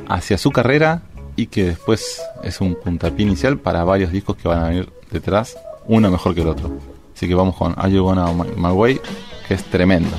hacia 0.09 0.37
su 0.37 0.51
carrera 0.51 1.03
y 1.37 1.47
que 1.47 1.65
después 1.65 2.21
es 2.43 2.61
un 2.61 2.75
puntapié 2.75 3.25
inicial 3.25 3.59
para 3.59 3.85
varios 3.85 4.11
discos 4.11 4.37
que 4.37 4.49
van 4.49 4.59
a 4.59 4.69
venir 4.69 4.89
detrás, 5.11 5.57
uno 5.87 6.11
mejor 6.11 6.35
que 6.35 6.43
el 6.43 6.49
otro. 6.49 6.71
Así 7.15 7.29
que 7.29 7.35
vamos 7.35 7.57
con 7.57 7.75
Are 7.77 7.93
You 7.93 8.03
Gonna 8.03 8.27
My, 8.33 8.71
Way, 8.71 9.01
que 9.47 9.55
es 9.55 9.65
tremendo. 9.65 10.17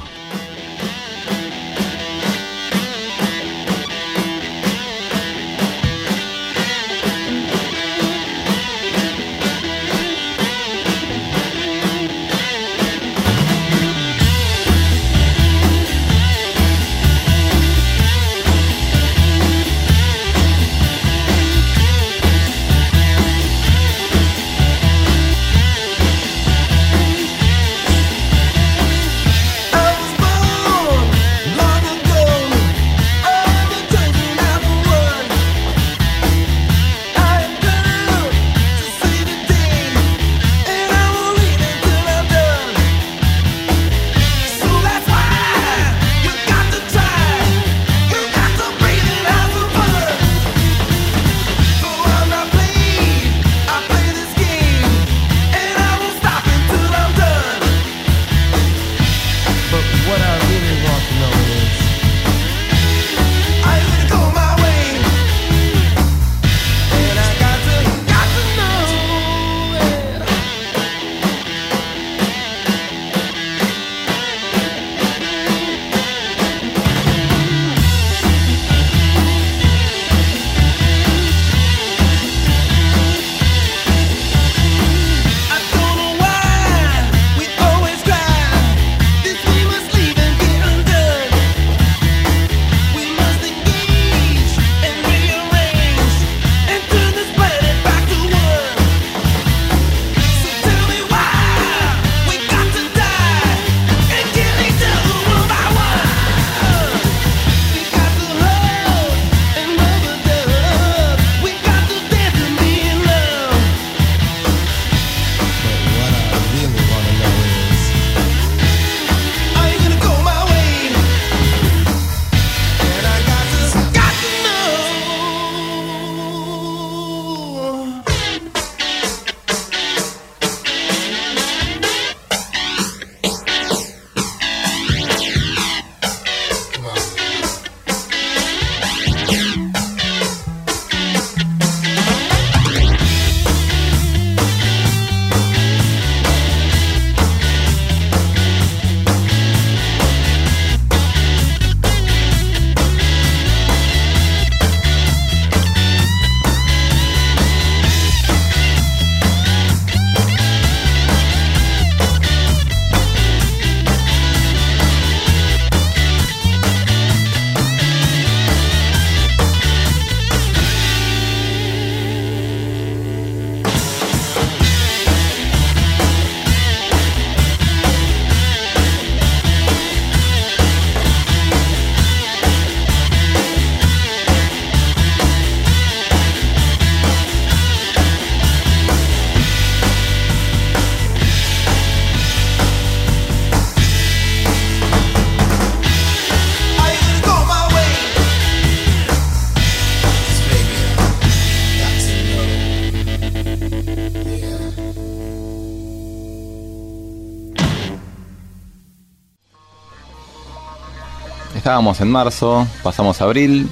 Estábamos 211.62 212.02
en 212.02 212.10
marzo, 212.10 212.68
pasamos 212.82 213.22
a 213.22 213.26
abril. 213.26 213.70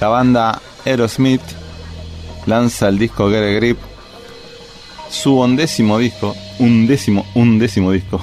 La 0.00 0.08
banda 0.08 0.60
Aerosmith 0.84 1.40
lanza 2.44 2.88
el 2.88 2.98
disco 2.98 3.30
Get 3.30 3.44
a 3.44 3.52
Grip, 3.54 3.78
su 5.08 5.38
undécimo 5.38 5.96
disco, 5.96 6.34
undécimo, 6.58 7.24
undécimo 7.36 7.92
disco, 7.92 8.20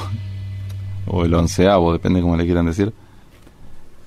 o 1.07 1.23
el 1.23 1.33
onceavo, 1.33 1.93
depende 1.93 2.19
cómo 2.19 2.35
le 2.35 2.43
quieran 2.43 2.65
decir. 2.65 2.91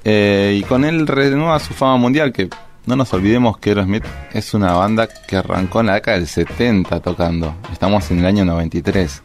Eh, 0.04 0.58
y 0.60 0.64
con 0.64 0.84
él 0.84 1.06
renueva 1.06 1.58
su 1.58 1.72
fama 1.72 1.96
mundial, 1.96 2.30
que 2.30 2.50
no 2.84 2.94
nos 2.94 3.10
olvidemos 3.14 3.56
que 3.56 3.70
Aerosmith 3.70 4.04
es 4.34 4.52
una 4.52 4.74
banda 4.74 5.08
que 5.08 5.36
arrancó 5.36 5.80
en 5.80 5.86
la 5.86 5.94
década 5.94 6.18
del 6.18 6.28
70 6.28 7.00
tocando. 7.00 7.54
Estamos 7.72 8.10
en 8.10 8.18
el 8.18 8.26
año 8.26 8.44
93. 8.44 9.22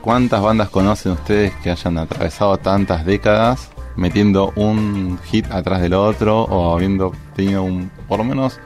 ¿Cuántas 0.00 0.40
bandas 0.40 0.68
conocen 0.68 1.12
ustedes 1.12 1.52
que 1.64 1.72
hayan 1.72 1.98
atravesado 1.98 2.58
tantas 2.58 3.04
décadas 3.04 3.70
metiendo 3.98 4.52
un 4.54 5.18
hit 5.24 5.50
atrás 5.50 5.82
del 5.82 5.92
otro 5.92 6.42
o 6.44 6.74
habiendo 6.74 7.12
tenido 7.34 7.64
un, 7.64 7.90
por 8.06 8.18
lo 8.18 8.24
menos 8.24 8.60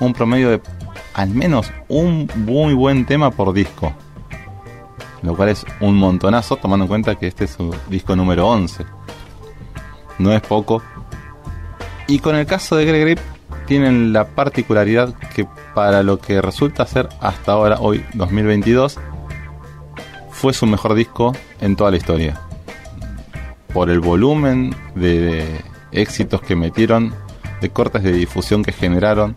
un 0.00 0.14
promedio 0.14 0.50
de 0.50 0.60
al 1.12 1.30
menos 1.30 1.70
un 1.88 2.30
muy 2.34 2.72
buen 2.72 3.04
tema 3.04 3.30
por 3.30 3.52
disco? 3.52 3.92
Lo 5.22 5.36
cual 5.36 5.50
es 5.50 5.66
un 5.80 5.96
montonazo 5.96 6.56
tomando 6.56 6.84
en 6.84 6.88
cuenta 6.88 7.14
que 7.16 7.26
este 7.26 7.44
es 7.44 7.50
su 7.50 7.74
disco 7.88 8.16
número 8.16 8.48
11. 8.48 8.86
No 10.18 10.32
es 10.32 10.40
poco. 10.40 10.82
Y 12.06 12.18
con 12.20 12.34
el 12.34 12.46
caso 12.46 12.76
de 12.76 12.86
Greg 12.86 13.02
Grip 13.02 13.18
tienen 13.66 14.14
la 14.14 14.28
particularidad 14.28 15.14
que 15.34 15.46
para 15.74 16.02
lo 16.02 16.18
que 16.18 16.40
resulta 16.40 16.86
ser 16.86 17.10
hasta 17.20 17.52
ahora, 17.52 17.76
hoy 17.80 18.04
2022, 18.14 18.98
fue 20.30 20.54
su 20.54 20.64
mejor 20.64 20.94
disco 20.94 21.32
en 21.60 21.76
toda 21.76 21.90
la 21.90 21.98
historia. 21.98 22.49
Por 23.72 23.90
el 23.90 24.00
volumen 24.00 24.74
de, 24.94 25.60
éxitos 25.92 26.40
que 26.40 26.56
metieron, 26.56 27.14
de 27.60 27.70
cortes 27.70 28.02
de 28.02 28.12
difusión 28.12 28.62
que 28.62 28.72
generaron, 28.72 29.36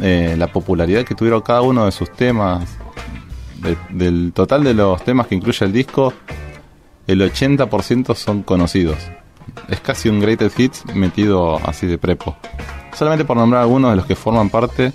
eh, 0.00 0.34
la 0.38 0.48
popularidad 0.48 1.04
que 1.04 1.14
tuvieron 1.14 1.42
cada 1.42 1.62
uno 1.62 1.84
de 1.84 1.92
sus 1.92 2.10
temas, 2.10 2.78
del 3.90 4.32
total 4.32 4.64
de 4.64 4.74
los 4.74 5.04
temas 5.04 5.26
que 5.26 5.34
incluye 5.34 5.64
el 5.64 5.72
disco, 5.72 6.12
el 7.06 7.20
80% 7.20 8.14
son 8.14 8.42
conocidos. 8.42 8.98
Es 9.68 9.80
casi 9.80 10.08
un 10.08 10.20
greatest 10.20 10.58
hits 10.58 10.84
metido 10.94 11.56
así 11.66 11.86
de 11.86 11.98
prepo. 11.98 12.36
Solamente 12.94 13.24
por 13.24 13.36
nombrar 13.36 13.62
algunos 13.62 13.90
de 13.90 13.96
los 13.96 14.06
que 14.06 14.16
forman 14.16 14.50
parte, 14.50 14.92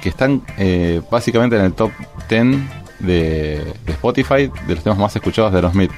que 0.00 0.08
están 0.08 0.42
eh, 0.56 1.00
básicamente 1.10 1.56
en 1.56 1.64
el 1.64 1.72
top 1.72 1.90
10 2.28 2.58
de, 3.00 3.74
Spotify 3.86 4.50
de 4.66 4.74
los 4.74 4.82
temas 4.82 4.98
más 4.98 5.16
escuchados 5.16 5.52
de 5.52 5.62
los 5.62 5.72
Smith. 5.72 5.90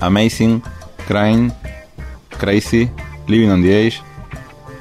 Amazing, 0.00 0.62
Crying, 1.06 1.52
Crazy, 2.38 2.90
Living 3.26 3.50
on 3.50 3.62
the 3.62 3.86
Edge. 3.86 4.00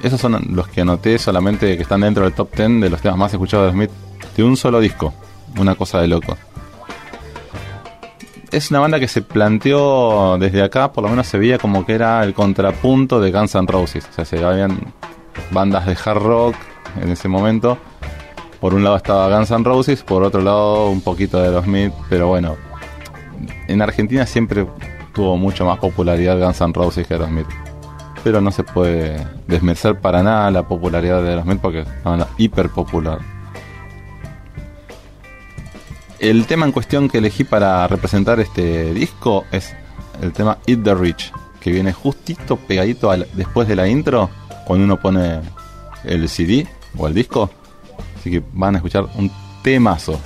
Esos 0.04 0.19
son 0.21 0.39
los 0.51 0.67
que 0.67 0.82
anoté 0.82 1.17
solamente 1.17 1.75
que 1.75 1.84
están 1.84 2.01
dentro 2.01 2.23
del 2.23 2.34
top 2.34 2.56
10 2.56 2.82
de 2.82 2.89
los 2.89 3.01
temas 3.01 3.17
más 3.17 3.34
escuchados 3.34 3.67
de 3.67 3.71
Smith 3.71 3.91
de 4.36 4.43
un 4.43 4.58
solo 4.58 4.80
disco. 4.80 5.13
Una 5.58 5.75
cosa 5.75 6.01
de 6.01 6.08
loco. 6.08 6.38
Es 8.51 8.69
una 8.71 8.80
banda 8.80 8.99
que 8.99 9.08
se 9.08 9.21
planteó 9.21 10.38
desde 10.38 10.62
acá, 10.62 10.91
por 10.91 11.04
lo 11.04 11.10
menos 11.10 11.28
se 11.28 11.38
veía 11.38 11.58
como 11.58 11.86
que 11.86 11.93
era 11.93 12.23
el 12.23 12.34
contrapunto 12.34 13.19
de 13.19 13.32
Guns 13.32 13.56
N' 13.56 13.67
Roses. 13.67 14.08
O 14.10 14.13
sea, 14.13 14.25
se 14.25 14.43
habían 14.43 14.93
bandas 15.51 15.86
de 15.86 15.97
hard 16.04 16.21
rock 16.21 16.56
en 17.01 17.10
ese 17.10 17.28
momento 17.28 17.78
por 18.65 18.73
un 18.73 18.84
lado 18.84 18.95
estaba 18.95 19.30
Guns 19.30 19.51
N' 19.51 19.63
Roses, 19.63 20.01
por 20.01 20.23
otro 20.23 20.41
lado 20.41 20.89
un 20.89 21.01
poquito 21.01 21.39
de 21.39 21.51
los 21.51 21.65
Smith, 21.65 21.93
pero 22.10 22.30
bueno, 22.30 22.56
en 23.67 23.80
Argentina 23.80 24.25
siempre 24.25 24.65
tuvo 25.15 25.38
mucho 25.38 25.65
más 25.65 25.80
popularidad 25.80 26.38
Guns 26.38 26.62
N' 26.62 26.73
Roses 26.73 27.08
que 27.08 27.15
Aerosmith. 27.15 27.47
Pero 28.23 28.41
no 28.41 28.51
se 28.51 28.63
puede 28.63 29.25
desmerecer 29.47 29.99
para 29.99 30.21
nada 30.21 30.51
la 30.51 30.67
popularidad 30.67 31.23
de 31.23 31.30
Aerosmith 31.30 31.60
porque 31.60 31.80
es 31.80 31.88
hiper 32.38 32.69
popular. 32.69 33.19
El 36.19 36.45
tema 36.45 36.65
en 36.65 36.71
cuestión 36.71 37.10
que 37.10 37.19
elegí 37.19 37.43
para 37.43 37.88
representar 37.88 38.39
este 38.39 38.93
disco 38.93 39.45
es 39.51 39.75
el 40.21 40.32
tema 40.32 40.58
Eat 40.67 40.84
the 40.84 40.95
Rich, 40.95 41.32
que 41.60 41.71
viene 41.71 41.93
justito 41.93 42.58
pegadito 42.58 43.12
después 43.34 43.67
de 43.67 43.75
la 43.75 43.88
intro, 43.88 44.30
cuando 44.65 44.86
uno 44.86 44.99
pone 44.99 45.41
el 46.04 46.30
CD 46.30 46.67
o 46.97 47.08
el 47.08 47.13
disco 47.13 47.49
Así 48.25 48.32
que 48.32 48.43
van 48.54 48.73
a 48.73 48.80
escuchar 48.80 49.06
un 49.15 49.30
temazo. 49.62 50.19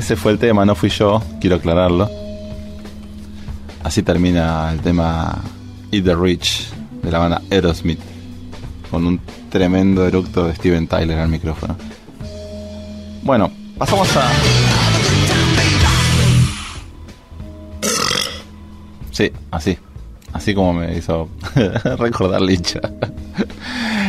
Ese 0.00 0.16
fue 0.16 0.32
el 0.32 0.38
tema, 0.38 0.64
no 0.64 0.74
fui 0.74 0.88
yo, 0.88 1.22
quiero 1.42 1.56
aclararlo. 1.56 2.10
Así 3.84 4.02
termina 4.02 4.72
el 4.72 4.80
tema 4.80 5.38
Eat 5.92 6.04
the 6.04 6.16
Rich 6.16 6.70
de 7.02 7.10
la 7.10 7.18
banda 7.18 7.42
Aerosmith, 7.50 8.00
con 8.90 9.06
un 9.06 9.20
tremendo 9.50 10.06
eructo 10.06 10.46
de 10.46 10.54
Steven 10.54 10.88
Tyler 10.88 11.18
al 11.18 11.28
micrófono. 11.28 11.76
Bueno, 13.22 13.50
pasamos 13.76 14.08
a. 14.16 14.22
Sí, 19.10 19.30
así. 19.50 19.76
Así 20.32 20.54
como 20.54 20.72
me 20.72 20.96
hizo 20.96 21.28
recordar 21.98 22.40
Licha. 22.40 22.80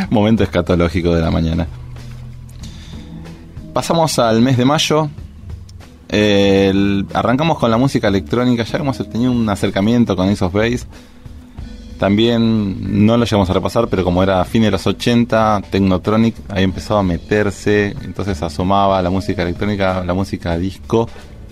Momento 0.10 0.44
escatológico 0.44 1.14
de 1.14 1.22
la 1.22 1.32
mañana. 1.32 1.68
Pasamos 3.74 4.18
al 4.20 4.42
mes 4.42 4.56
de 4.56 4.64
mayo. 4.64 5.10
Arrancamos 6.12 7.58
con 7.58 7.72
la 7.72 7.78
música 7.78 8.10
electrónica. 8.10 8.64
Ya 8.64 8.78
hemos 8.80 8.98
tenido 9.10 9.32
un 9.32 9.48
acercamiento 9.48 10.16
con 10.16 10.28
Ace 10.28 10.44
of. 10.44 10.56
También 11.98 13.06
no 13.06 13.16
lo 13.16 13.26
llegamos 13.26 13.50
a 13.50 13.54
repasar, 13.54 13.88
pero 13.88 14.04
como 14.04 14.24
era 14.24 14.44
fin 14.44 14.64
de 14.64 14.72
los 14.72 14.88
80, 14.88 15.62
Technotronic 15.70 16.36
ahí 16.50 16.64
empezó 16.64 16.98
a 16.98 17.04
meterse. 17.04 17.96
Entonces 18.04 18.42
asomaba 18.42 19.02
la 19.02 19.12
música 19.12 19.44
electrónica, 19.44 20.04
la 20.04 20.14
música 20.14 20.58
disco. 20.58 21.08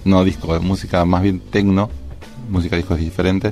No 0.06 0.24
disco, 0.24 0.60
música 0.60 1.06
más 1.06 1.22
bien 1.22 1.40
tecno. 1.40 1.90
Música 2.50 2.76
disco 2.76 2.96
es 2.96 3.02
diferente. 3.02 3.52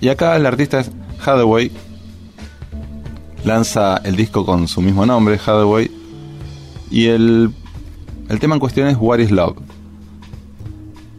Y 0.00 0.08
acá 0.08 0.36
el 0.36 0.46
artista 0.46 0.80
es 0.80 0.90
Hathaway. 1.20 1.72
Lanza 3.44 4.00
el 4.04 4.16
disco 4.16 4.46
con 4.46 4.68
su 4.68 4.80
mismo 4.80 5.04
nombre, 5.04 5.34
Hathaway. 5.34 5.90
Y 6.90 7.06
el, 7.06 7.52
el 8.28 8.38
tema 8.38 8.54
en 8.54 8.60
cuestión 8.60 8.86
es 8.86 8.96
What 8.98 9.18
is 9.18 9.32
Love. 9.32 9.56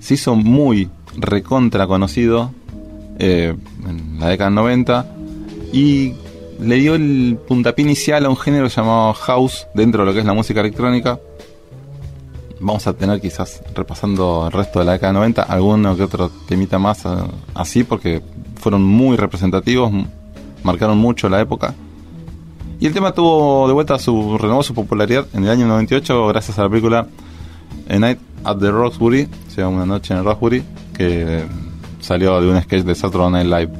Se 0.05 0.13
hizo 0.13 0.35
muy 0.35 0.87
recontra 1.17 1.87
conocido 1.87 2.51
eh, 3.17 3.55
en 3.87 4.19
la 4.19 4.27
década 4.27 4.51
del 4.51 4.55
90 4.55 5.05
y 5.73 6.13
le 6.59 6.75
dio 6.75 6.93
el 6.93 7.39
puntapié 7.47 7.83
inicial 7.85 8.23
a 8.23 8.29
un 8.29 8.37
género 8.37 8.67
llamado 8.67 9.13
house 9.15 9.65
dentro 9.73 10.01
de 10.01 10.05
lo 10.05 10.13
que 10.13 10.19
es 10.19 10.25
la 10.27 10.35
música 10.35 10.59
electrónica. 10.59 11.19
Vamos 12.59 12.85
a 12.85 12.93
tener 12.93 13.19
quizás 13.19 13.63
repasando 13.73 14.43
el 14.45 14.51
resto 14.51 14.77
de 14.77 14.85
la 14.85 14.91
década 14.91 15.11
del 15.11 15.21
90 15.21 15.41
alguno 15.41 15.97
que 15.97 16.03
otro 16.03 16.29
temita 16.47 16.77
más 16.77 17.03
eh, 17.05 17.09
así 17.55 17.83
porque 17.83 18.21
fueron 18.57 18.83
muy 18.83 19.17
representativos, 19.17 19.91
marcaron 20.61 20.99
mucho 20.99 21.29
la 21.29 21.41
época. 21.41 21.73
Y 22.79 22.85
el 22.85 22.93
tema 22.93 23.11
tuvo 23.11 23.67
de 23.67 23.73
vuelta 23.73 23.97
su 23.97 24.37
renovó 24.37 24.61
su 24.61 24.75
popularidad 24.75 25.25
en 25.33 25.45
el 25.45 25.49
año 25.49 25.65
98 25.65 26.27
gracias 26.27 26.59
a 26.59 26.61
la 26.61 26.69
película 26.69 27.07
A 27.89 27.99
Night 27.99 28.19
at 28.43 28.57
the 28.59 28.71
Roxbury, 28.71 29.27
o 29.47 29.51
sea, 29.51 29.67
una 29.67 29.85
noche 29.85 30.13
en 30.13 30.23
Roxbury, 30.23 30.63
que 30.95 31.43
salió 31.99 32.39
de 32.41 32.49
un 32.49 32.61
sketch 32.61 32.83
de 32.83 32.95
Saturday 32.95 33.31
Night 33.31 33.47
Live. 33.47 33.71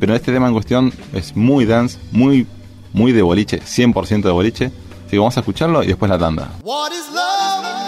Pero 0.00 0.14
este 0.14 0.32
tema 0.32 0.48
en 0.48 0.52
cuestión 0.52 0.92
es 1.12 1.36
muy 1.36 1.64
dance, 1.64 1.98
muy 2.12 2.46
muy 2.94 3.12
de 3.12 3.22
boliche, 3.22 3.60
100% 3.60 4.22
de 4.22 4.30
boliche. 4.30 4.66
Así 4.66 5.10
que 5.10 5.18
vamos 5.18 5.36
a 5.36 5.40
escucharlo 5.40 5.82
y 5.82 5.88
después 5.88 6.08
la 6.08 6.18
tanda. 6.18 6.50
What 6.62 6.92
is 6.92 7.12
love? 7.12 7.83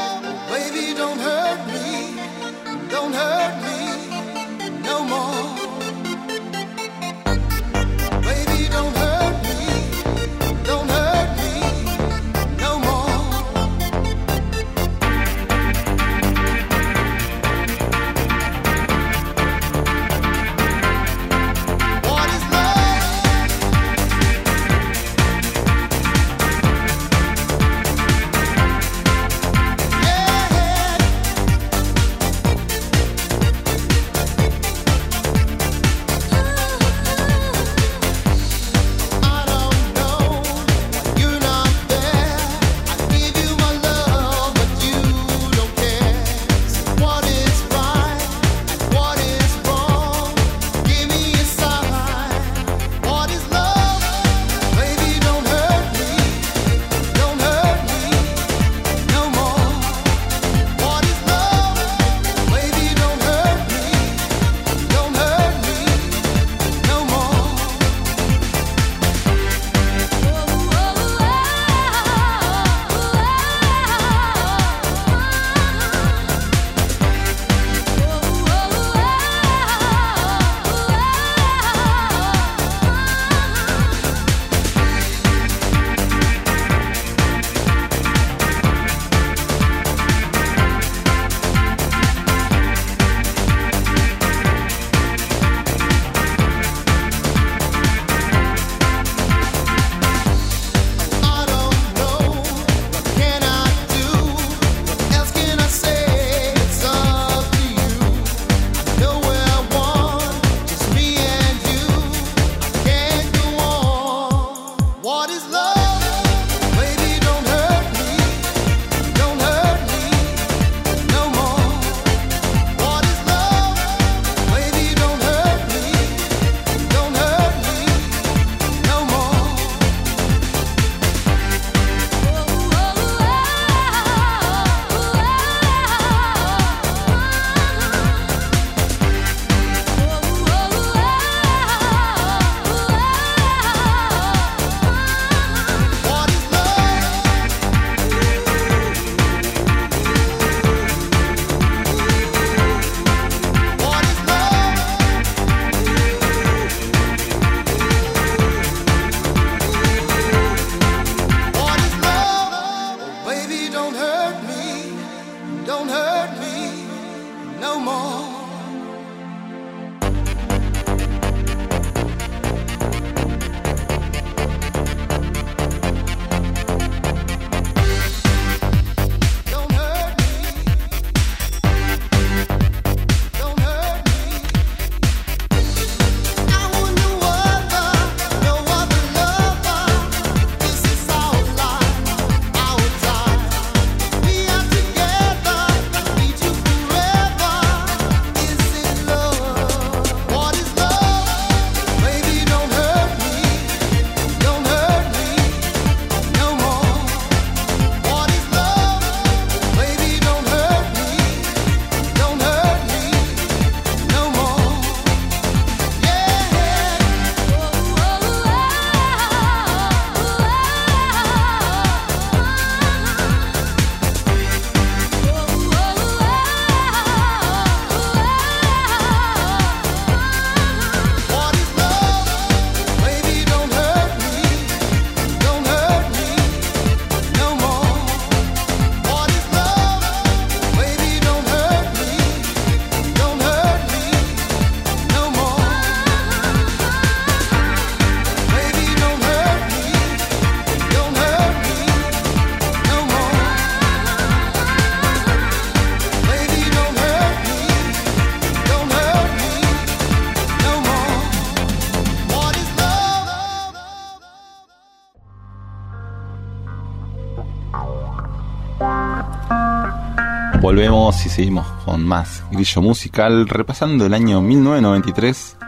Seguimos 271.37 271.67
con 271.85 272.03
más 272.03 272.43
grillo 272.51 272.81
musical. 272.81 273.47
Repasando 273.47 274.07
el 274.07 274.15
año 274.15 274.41
1993, 274.41 275.59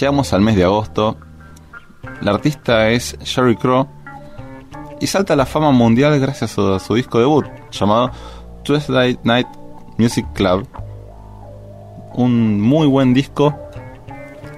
llegamos 0.00 0.32
al 0.32 0.40
mes 0.40 0.56
de 0.56 0.64
agosto. 0.64 1.16
La 2.20 2.32
artista 2.32 2.90
es 2.90 3.16
Sherry 3.20 3.54
Crow 3.54 3.86
y 5.00 5.06
salta 5.06 5.34
a 5.34 5.36
la 5.36 5.46
fama 5.46 5.70
mundial 5.70 6.18
gracias 6.18 6.58
a 6.58 6.80
su 6.80 6.94
disco 6.94 7.20
debut 7.20 7.46
llamado 7.70 8.10
Tuesday 8.64 9.16
Night 9.22 9.46
Music 9.98 10.26
Club. 10.34 10.66
Un 12.14 12.60
muy 12.60 12.88
buen 12.88 13.14
disco 13.14 13.56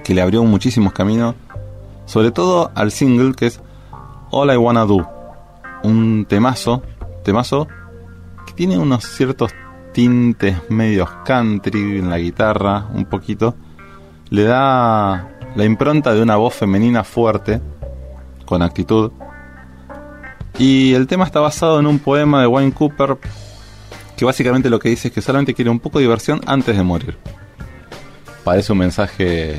que 0.03 0.15
le 0.15 0.23
abrió 0.23 0.43
muchísimos 0.43 0.91
caminos, 0.91 1.35
sobre 2.07 2.31
todo 2.31 2.71
al 2.73 2.91
single 2.91 3.35
que 3.35 3.45
es 3.45 3.61
All 4.31 4.51
I 4.51 4.57
Wanna 4.57 4.85
Do. 4.87 5.07
Un 5.83 6.25
temazo, 6.27 6.81
temazo 7.23 7.67
que 8.47 8.53
tiene 8.53 8.79
unos 8.79 9.05
ciertos 9.05 9.53
tintes 9.97 10.55
medios 10.69 11.09
country 11.25 11.97
en 11.97 12.11
la 12.11 12.19
guitarra, 12.19 12.85
un 12.93 13.05
poquito. 13.05 13.55
Le 14.29 14.43
da 14.43 15.27
la 15.55 15.65
impronta 15.65 16.13
de 16.13 16.21
una 16.21 16.35
voz 16.35 16.53
femenina 16.53 17.03
fuerte, 17.03 17.59
con 18.45 18.61
actitud. 18.61 19.11
Y 20.59 20.93
el 20.93 21.07
tema 21.07 21.25
está 21.25 21.39
basado 21.39 21.79
en 21.79 21.87
un 21.87 21.97
poema 21.97 22.41
de 22.41 22.45
Wayne 22.45 22.73
Cooper, 22.73 23.17
que 24.15 24.23
básicamente 24.23 24.69
lo 24.69 24.77
que 24.77 24.89
dice 24.89 25.07
es 25.07 25.13
que 25.15 25.21
solamente 25.23 25.55
quiere 25.55 25.71
un 25.71 25.79
poco 25.79 25.97
de 25.97 26.03
diversión 26.03 26.41
antes 26.45 26.77
de 26.77 26.83
morir. 26.83 27.17
Parece 28.43 28.73
un 28.73 28.77
mensaje 28.77 29.57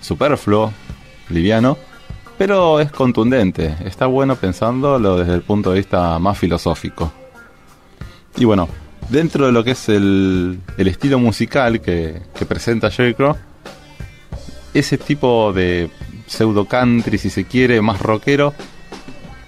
superfluo, 0.00 0.72
liviano, 1.30 1.76
pero 2.38 2.78
es 2.78 2.92
contundente. 2.92 3.74
Está 3.84 4.06
bueno 4.06 4.36
pensándolo 4.36 5.16
desde 5.16 5.34
el 5.34 5.42
punto 5.42 5.70
de 5.70 5.78
vista 5.78 6.16
más 6.20 6.38
filosófico. 6.38 7.10
Y 8.36 8.44
bueno, 8.44 8.68
dentro 9.08 9.46
de 9.46 9.52
lo 9.52 9.64
que 9.64 9.72
es 9.72 9.88
el, 9.88 10.60
estilo 10.76 11.18
musical 11.18 11.80
que, 11.80 12.22
que 12.34 12.46
presenta 12.46 12.90
Jerry 12.90 13.14
Crow, 13.14 13.36
ese 14.74 14.98
tipo 14.98 15.52
de 15.52 15.90
pseudo 16.26 16.66
country, 16.66 17.18
si 17.18 17.30
se 17.30 17.44
quiere, 17.44 17.80
más 17.80 18.00
rockero, 18.00 18.54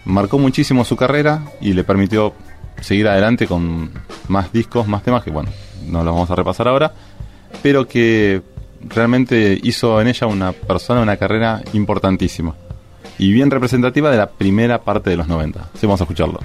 marcó 0.04 0.38
muchísimo 0.38 0.84
su 0.84 0.96
carrera 0.96 1.42
y 1.60 1.72
le 1.72 1.84
permitió 1.84 2.34
seguir 2.80 3.08
adelante 3.08 3.46
con 3.46 3.90
más 4.28 4.52
discos, 4.52 4.88
más 4.88 5.02
temas 5.02 5.22
que, 5.22 5.30
bueno, 5.30 5.50
no 5.86 6.02
los 6.02 6.14
vamos 6.14 6.30
a 6.30 6.34
repasar 6.34 6.68
ahora, 6.68 6.92
pero 7.62 7.86
que 7.86 8.42
realmente 8.88 9.58
hizo 9.62 10.00
en 10.00 10.08
ella 10.08 10.26
una 10.26 10.52
persona, 10.52 11.02
una 11.02 11.16
carrera 11.16 11.62
importantísima 11.72 12.54
y 13.18 13.32
bien 13.32 13.50
representativa 13.50 14.10
de 14.10 14.16
la 14.16 14.30
primera 14.30 14.80
parte 14.82 15.10
de 15.10 15.16
los 15.16 15.28
90. 15.28 15.70
Sí, 15.74 15.86
vamos 15.86 16.00
a 16.00 16.04
escucharlo. 16.04 16.40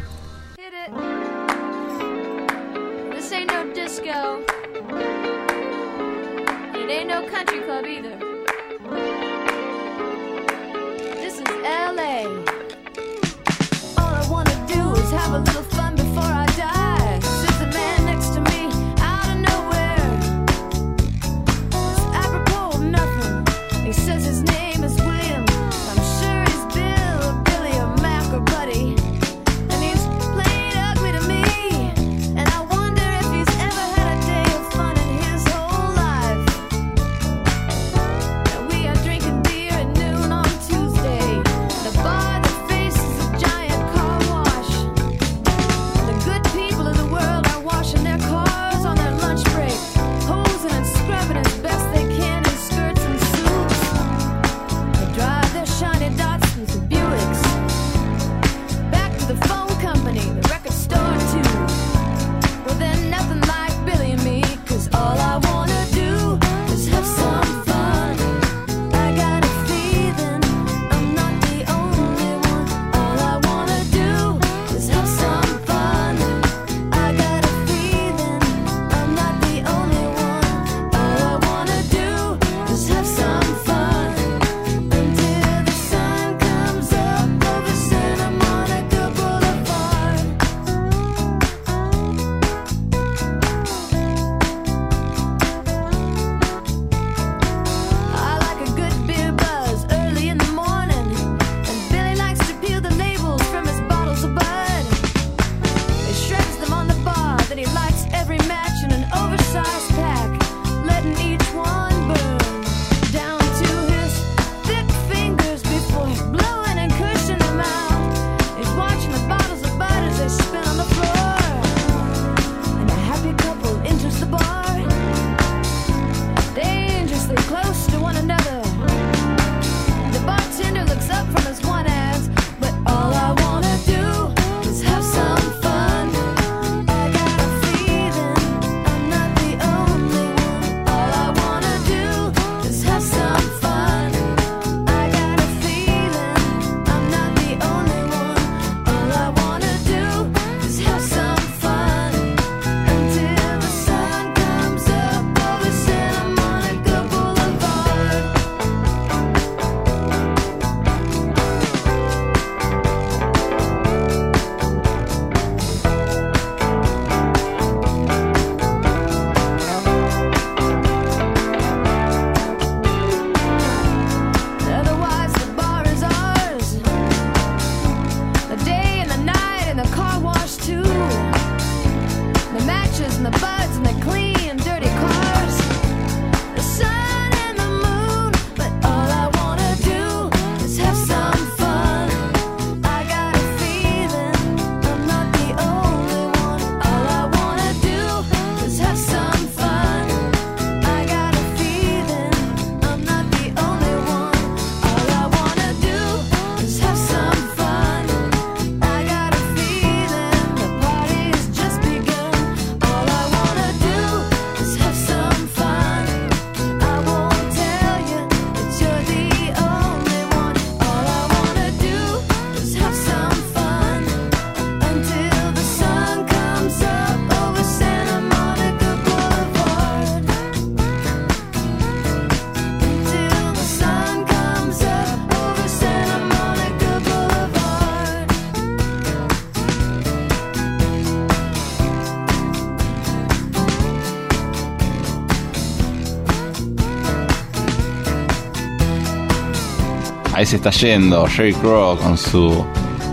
Se 250.46 250.58
está 250.58 250.70
yendo 250.70 251.26
Jerry 251.26 251.56
Crow 251.56 251.98
con 251.98 252.16
su 252.16 252.64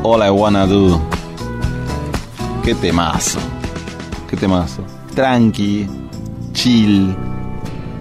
All 0.03 0.23
I 0.23 0.29
Wanna 0.29 0.67
Do. 0.67 1.01
Qué 2.63 2.75
temazo. 2.75 3.39
Qué 4.29 4.37
temazo. 4.37 4.85
Tranqui, 5.15 5.89
chill, 6.53 7.17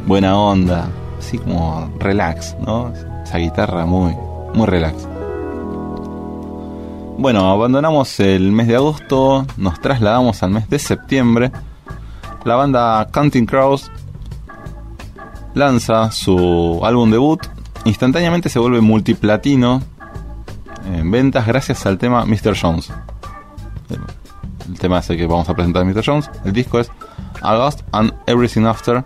buena 0.06 0.38
onda. 0.38 0.90
Así 1.18 1.38
como 1.38 1.90
relax, 1.98 2.58
¿no? 2.60 2.92
Esa 3.24 3.38
guitarra 3.38 3.86
muy, 3.86 4.14
muy 4.54 4.68
relax. 4.68 5.08
Bueno, 7.18 7.50
abandonamos 7.50 8.20
el 8.20 8.52
mes 8.52 8.68
de 8.68 8.76
agosto, 8.76 9.46
nos 9.56 9.80
trasladamos 9.80 10.44
al 10.44 10.52
mes 10.52 10.70
de 10.70 10.78
septiembre. 10.78 11.54
La 12.44 12.56
banda 12.56 13.08
Counting 13.14 13.46
Crows 13.46 13.90
lanza 15.54 16.12
su 16.12 16.82
álbum 16.84 17.10
debut. 17.10 17.51
Instantáneamente 17.86 18.50
se 18.50 18.60
vuelve 18.60 18.82
multiplatino 18.82 19.82
en 20.86 21.10
ventas 21.10 21.48
gracias 21.48 21.86
al 21.86 21.98
tema 21.98 22.26
Mr. 22.26 22.56
Jones. 22.60 22.92
El 24.70 24.80
tema 24.80 25.00
ese 25.00 25.18
que 25.18 25.26
vamos 25.26 25.50
a 25.50 25.54
presentar 25.54 25.86
Mr. 25.86 26.04
Jones. 26.06 26.30
El 26.46 26.54
disco 26.54 26.80
es 26.80 26.92
August 27.42 27.82
and 27.92 28.14
Everything 28.28 28.66
After. 28.66 29.04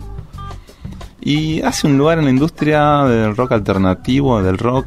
Y 1.22 1.62
hace 1.62 1.88
un 1.88 1.98
lugar 1.98 2.20
en 2.20 2.26
la 2.26 2.32
industria 2.32 3.04
del 3.06 3.36
rock 3.36 3.54
alternativo, 3.54 4.42
del 4.44 4.58
rock, 4.58 4.86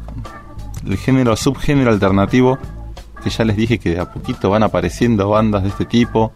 el 0.85 0.97
género, 0.97 1.35
subgénero 1.35 1.91
alternativo 1.91 2.57
que 3.23 3.29
ya 3.29 3.43
les 3.43 3.55
dije 3.55 3.79
que 3.79 3.91
de 3.91 3.99
a 3.99 4.11
poquito 4.11 4.49
van 4.49 4.63
apareciendo 4.63 5.29
bandas 5.29 5.63
de 5.63 5.69
este 5.69 5.85
tipo. 5.85 6.31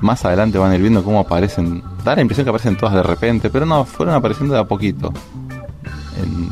Más 0.00 0.24
adelante 0.24 0.58
van 0.58 0.70
a 0.70 0.76
ir 0.76 0.80
viendo 0.80 1.02
cómo 1.02 1.20
aparecen. 1.20 1.82
Da 2.04 2.14
la 2.14 2.22
impresión 2.22 2.44
que 2.44 2.50
aparecen 2.50 2.76
todas 2.76 2.94
de 2.94 3.02
repente, 3.02 3.50
pero 3.50 3.66
no, 3.66 3.84
fueron 3.84 4.14
apareciendo 4.14 4.54
de 4.54 4.60
a 4.60 4.64
poquito. 4.64 5.12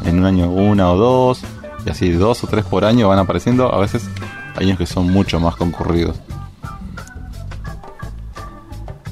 En, 0.04 0.18
un 0.18 0.24
año 0.24 0.50
una 0.50 0.90
o 0.90 0.96
dos, 0.96 1.42
y 1.84 1.90
así 1.90 2.10
dos 2.10 2.44
o 2.44 2.46
tres 2.46 2.64
por 2.64 2.84
año 2.84 3.08
van 3.08 3.18
apareciendo. 3.18 3.72
A 3.74 3.80
veces 3.80 4.08
años 4.56 4.78
que 4.78 4.86
son 4.86 5.10
mucho 5.10 5.40
más 5.40 5.56
concurridos. 5.56 6.16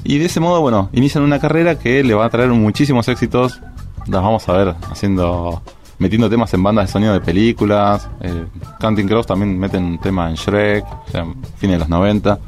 Y 0.03 0.19
de 0.19 0.25
ese 0.25 0.39
modo, 0.39 0.61
bueno, 0.61 0.89
inician 0.93 1.23
una 1.23 1.39
carrera 1.39 1.79
que 1.79 2.03
le 2.03 2.13
va 2.13 2.25
a 2.25 2.29
traer 2.29 2.49
muchísimos 2.49 3.07
éxitos. 3.07 3.59
Las 4.07 4.21
vamos 4.21 4.47
a 4.47 4.53
ver 4.53 4.75
haciendo 4.91 5.63
metiendo 5.97 6.29
temas 6.29 6.53
en 6.53 6.63
bandas 6.63 6.87
de 6.87 6.91
sonido 6.91 7.13
de 7.13 7.21
películas. 7.21 8.07
Eh, 8.21 8.45
Counting 8.79 9.07
Crows 9.07 9.25
también 9.25 9.57
meten 9.57 9.83
un 9.83 9.97
tema 9.99 10.29
en 10.29 10.35
Shrek, 10.35 10.85
o 10.85 11.11
sea, 11.11 11.25
fines 11.57 11.75
de 11.75 11.79
los 11.79 11.89
90. 11.89 12.39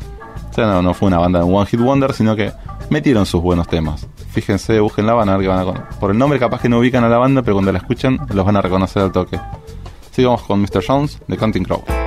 O 0.50 0.54
sea, 0.54 0.82
no 0.82 0.94
fue 0.94 1.08
una 1.08 1.20
banda 1.20 1.40
de 1.40 1.46
One 1.46 1.66
Hit 1.66 1.80
Wonder, 1.80 2.14
sino 2.14 2.36
que 2.36 2.52
metieron 2.90 3.26
sus 3.26 3.42
buenos 3.42 3.68
temas. 3.68 4.08
Fíjense, 4.32 4.80
busquen 4.80 5.06
la 5.06 5.14
van 5.14 5.30
a 5.30 5.38
ver 5.38 5.42
que 5.42 5.48
van 5.48 5.68
a 5.68 5.90
Por 6.00 6.12
el 6.12 6.18
nombre 6.18 6.40
capaz 6.40 6.62
que 6.62 6.70
no 6.70 6.80
ubican 6.80 7.04
a 7.04 7.10
la 7.10 7.18
banda, 7.18 7.42
pero 7.42 7.56
cuando 7.56 7.72
la 7.72 7.80
escuchen 7.80 8.20
los 8.34 8.46
van 8.46 8.58
a 8.58 8.62
reconocer 8.62 9.02
al 9.02 9.12
toque. 9.12 9.40
Sigamos 10.12 10.44
con 10.44 10.62
Mr. 10.62 10.84
Jones 10.86 11.20
de 11.28 11.38
Counting 11.38 11.64
Crow. 11.64 12.07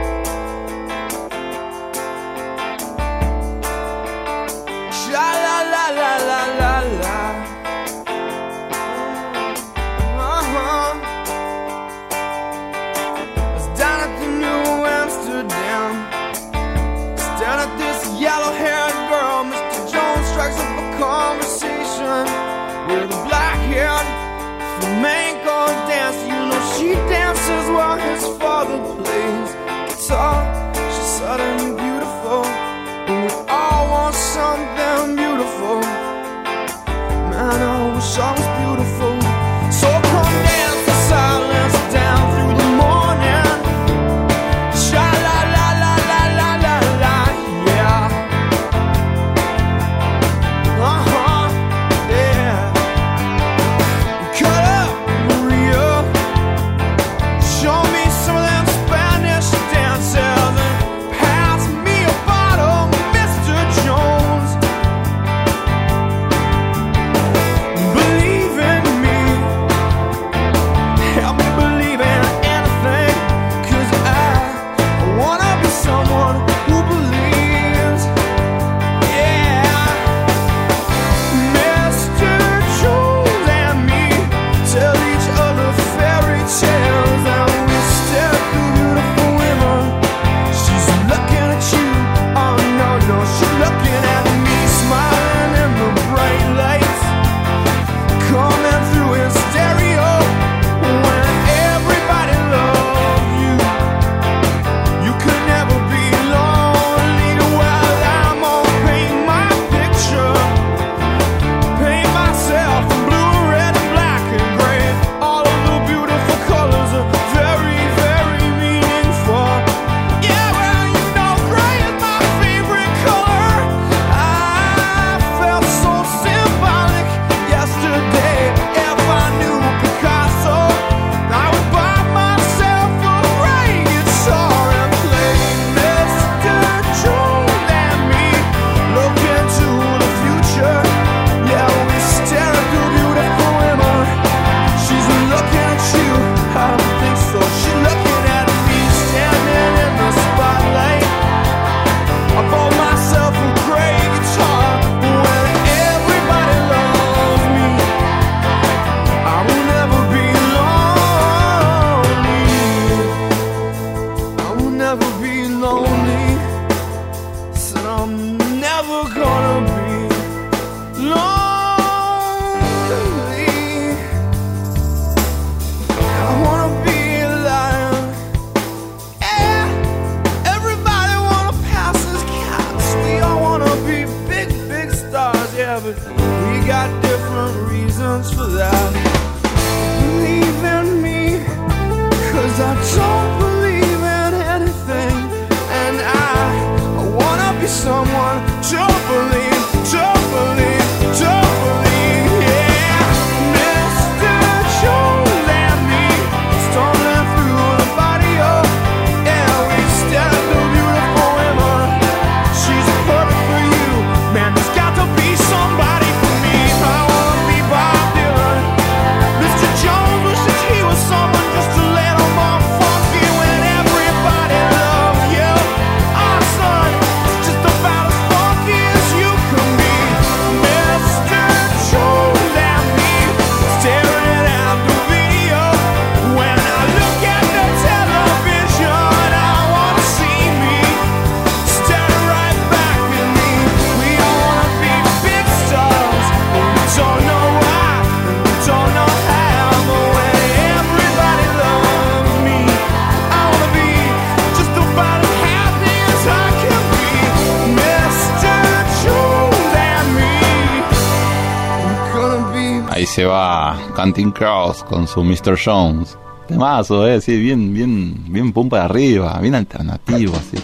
Ahí 263.00 263.06
se 263.06 263.24
va 263.24 263.80
Canting 263.96 264.30
Cross 264.30 264.84
con 264.84 265.08
su 265.08 265.24
Mr. 265.24 265.58
Jones. 265.58 266.18
Temazo, 266.46 267.08
eh, 267.08 267.18
sí, 267.22 267.34
bien, 267.40 267.72
bien, 267.72 268.30
bien 268.30 268.52
pum 268.52 268.68
para 268.68 268.84
arriba, 268.84 269.38
bien 269.40 269.54
alternativo, 269.54 270.36
así. 270.36 270.62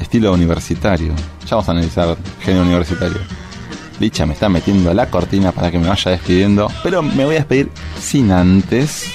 Estilo 0.00 0.32
universitario. 0.32 1.14
Ya 1.46 1.50
vamos 1.50 1.68
a 1.68 1.70
analizar 1.70 2.16
genio 2.40 2.62
universitario. 2.62 3.18
Licha 4.00 4.26
me 4.26 4.32
está 4.32 4.48
metiendo 4.48 4.92
la 4.92 5.08
cortina 5.08 5.52
para 5.52 5.70
que 5.70 5.78
me 5.78 5.86
vaya 5.86 6.10
despidiendo, 6.10 6.66
pero 6.82 7.00
me 7.00 7.24
voy 7.24 7.36
a 7.36 7.38
despedir 7.38 7.70
sin 8.00 8.32
antes 8.32 9.08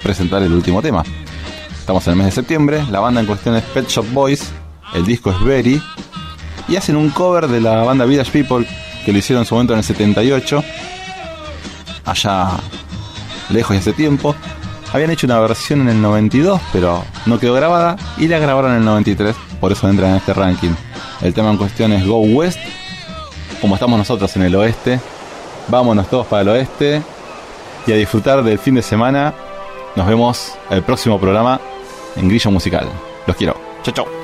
presentar 0.00 0.44
el 0.44 0.52
último 0.52 0.80
tema. 0.80 1.02
Estamos 1.76 2.06
en 2.06 2.12
el 2.12 2.18
mes 2.18 2.26
de 2.26 2.32
septiembre, 2.32 2.84
la 2.88 3.00
banda 3.00 3.20
en 3.20 3.26
cuestión 3.26 3.56
es 3.56 3.64
Pet 3.64 3.88
Shop 3.88 4.06
Boys, 4.12 4.52
el 4.94 5.04
disco 5.04 5.32
es 5.32 5.42
Very, 5.42 5.82
y 6.68 6.76
hacen 6.76 6.94
un 6.94 7.10
cover 7.10 7.48
de 7.48 7.60
la 7.60 7.82
banda 7.82 8.04
Village 8.04 8.30
People, 8.30 8.64
que 9.04 9.10
lo 9.10 9.18
hicieron 9.18 9.42
en 9.42 9.46
su 9.46 9.56
momento 9.56 9.72
en 9.72 9.80
el 9.80 9.84
78, 9.84 10.62
allá 12.04 12.50
lejos 13.50 13.76
y 13.76 13.78
hace 13.78 13.92
tiempo. 13.92 14.34
Habían 14.92 15.10
hecho 15.10 15.26
una 15.26 15.40
versión 15.40 15.80
en 15.82 15.88
el 15.88 16.02
92, 16.02 16.60
pero 16.72 17.02
no 17.26 17.38
quedó 17.38 17.54
grabada, 17.54 17.96
y 18.18 18.28
la 18.28 18.38
grabaron 18.38 18.72
en 18.72 18.78
el 18.78 18.84
93, 18.84 19.34
por 19.60 19.72
eso 19.72 19.88
entran 19.88 20.10
en 20.10 20.16
este 20.16 20.34
ranking. 20.34 20.74
El 21.22 21.32
tema 21.32 21.50
en 21.50 21.56
cuestión 21.56 21.92
es 21.92 22.06
Go 22.06 22.18
West, 22.18 22.58
como 23.60 23.74
estamos 23.74 23.96
nosotros 23.96 24.34
en 24.36 24.42
el 24.42 24.54
oeste, 24.56 25.00
vámonos 25.68 26.08
todos 26.08 26.26
para 26.26 26.42
el 26.42 26.48
oeste 26.48 27.00
y 27.86 27.92
a 27.92 27.96
disfrutar 27.96 28.42
del 28.42 28.58
fin 28.58 28.74
de 28.74 28.82
semana. 28.82 29.32
Nos 29.96 30.06
vemos 30.06 30.52
el 30.70 30.82
próximo 30.82 31.18
programa 31.18 31.60
en 32.16 32.28
Grillo 32.28 32.50
Musical. 32.50 32.88
Los 33.26 33.36
quiero. 33.36 33.56
Chau, 33.84 33.94
chau. 33.94 34.21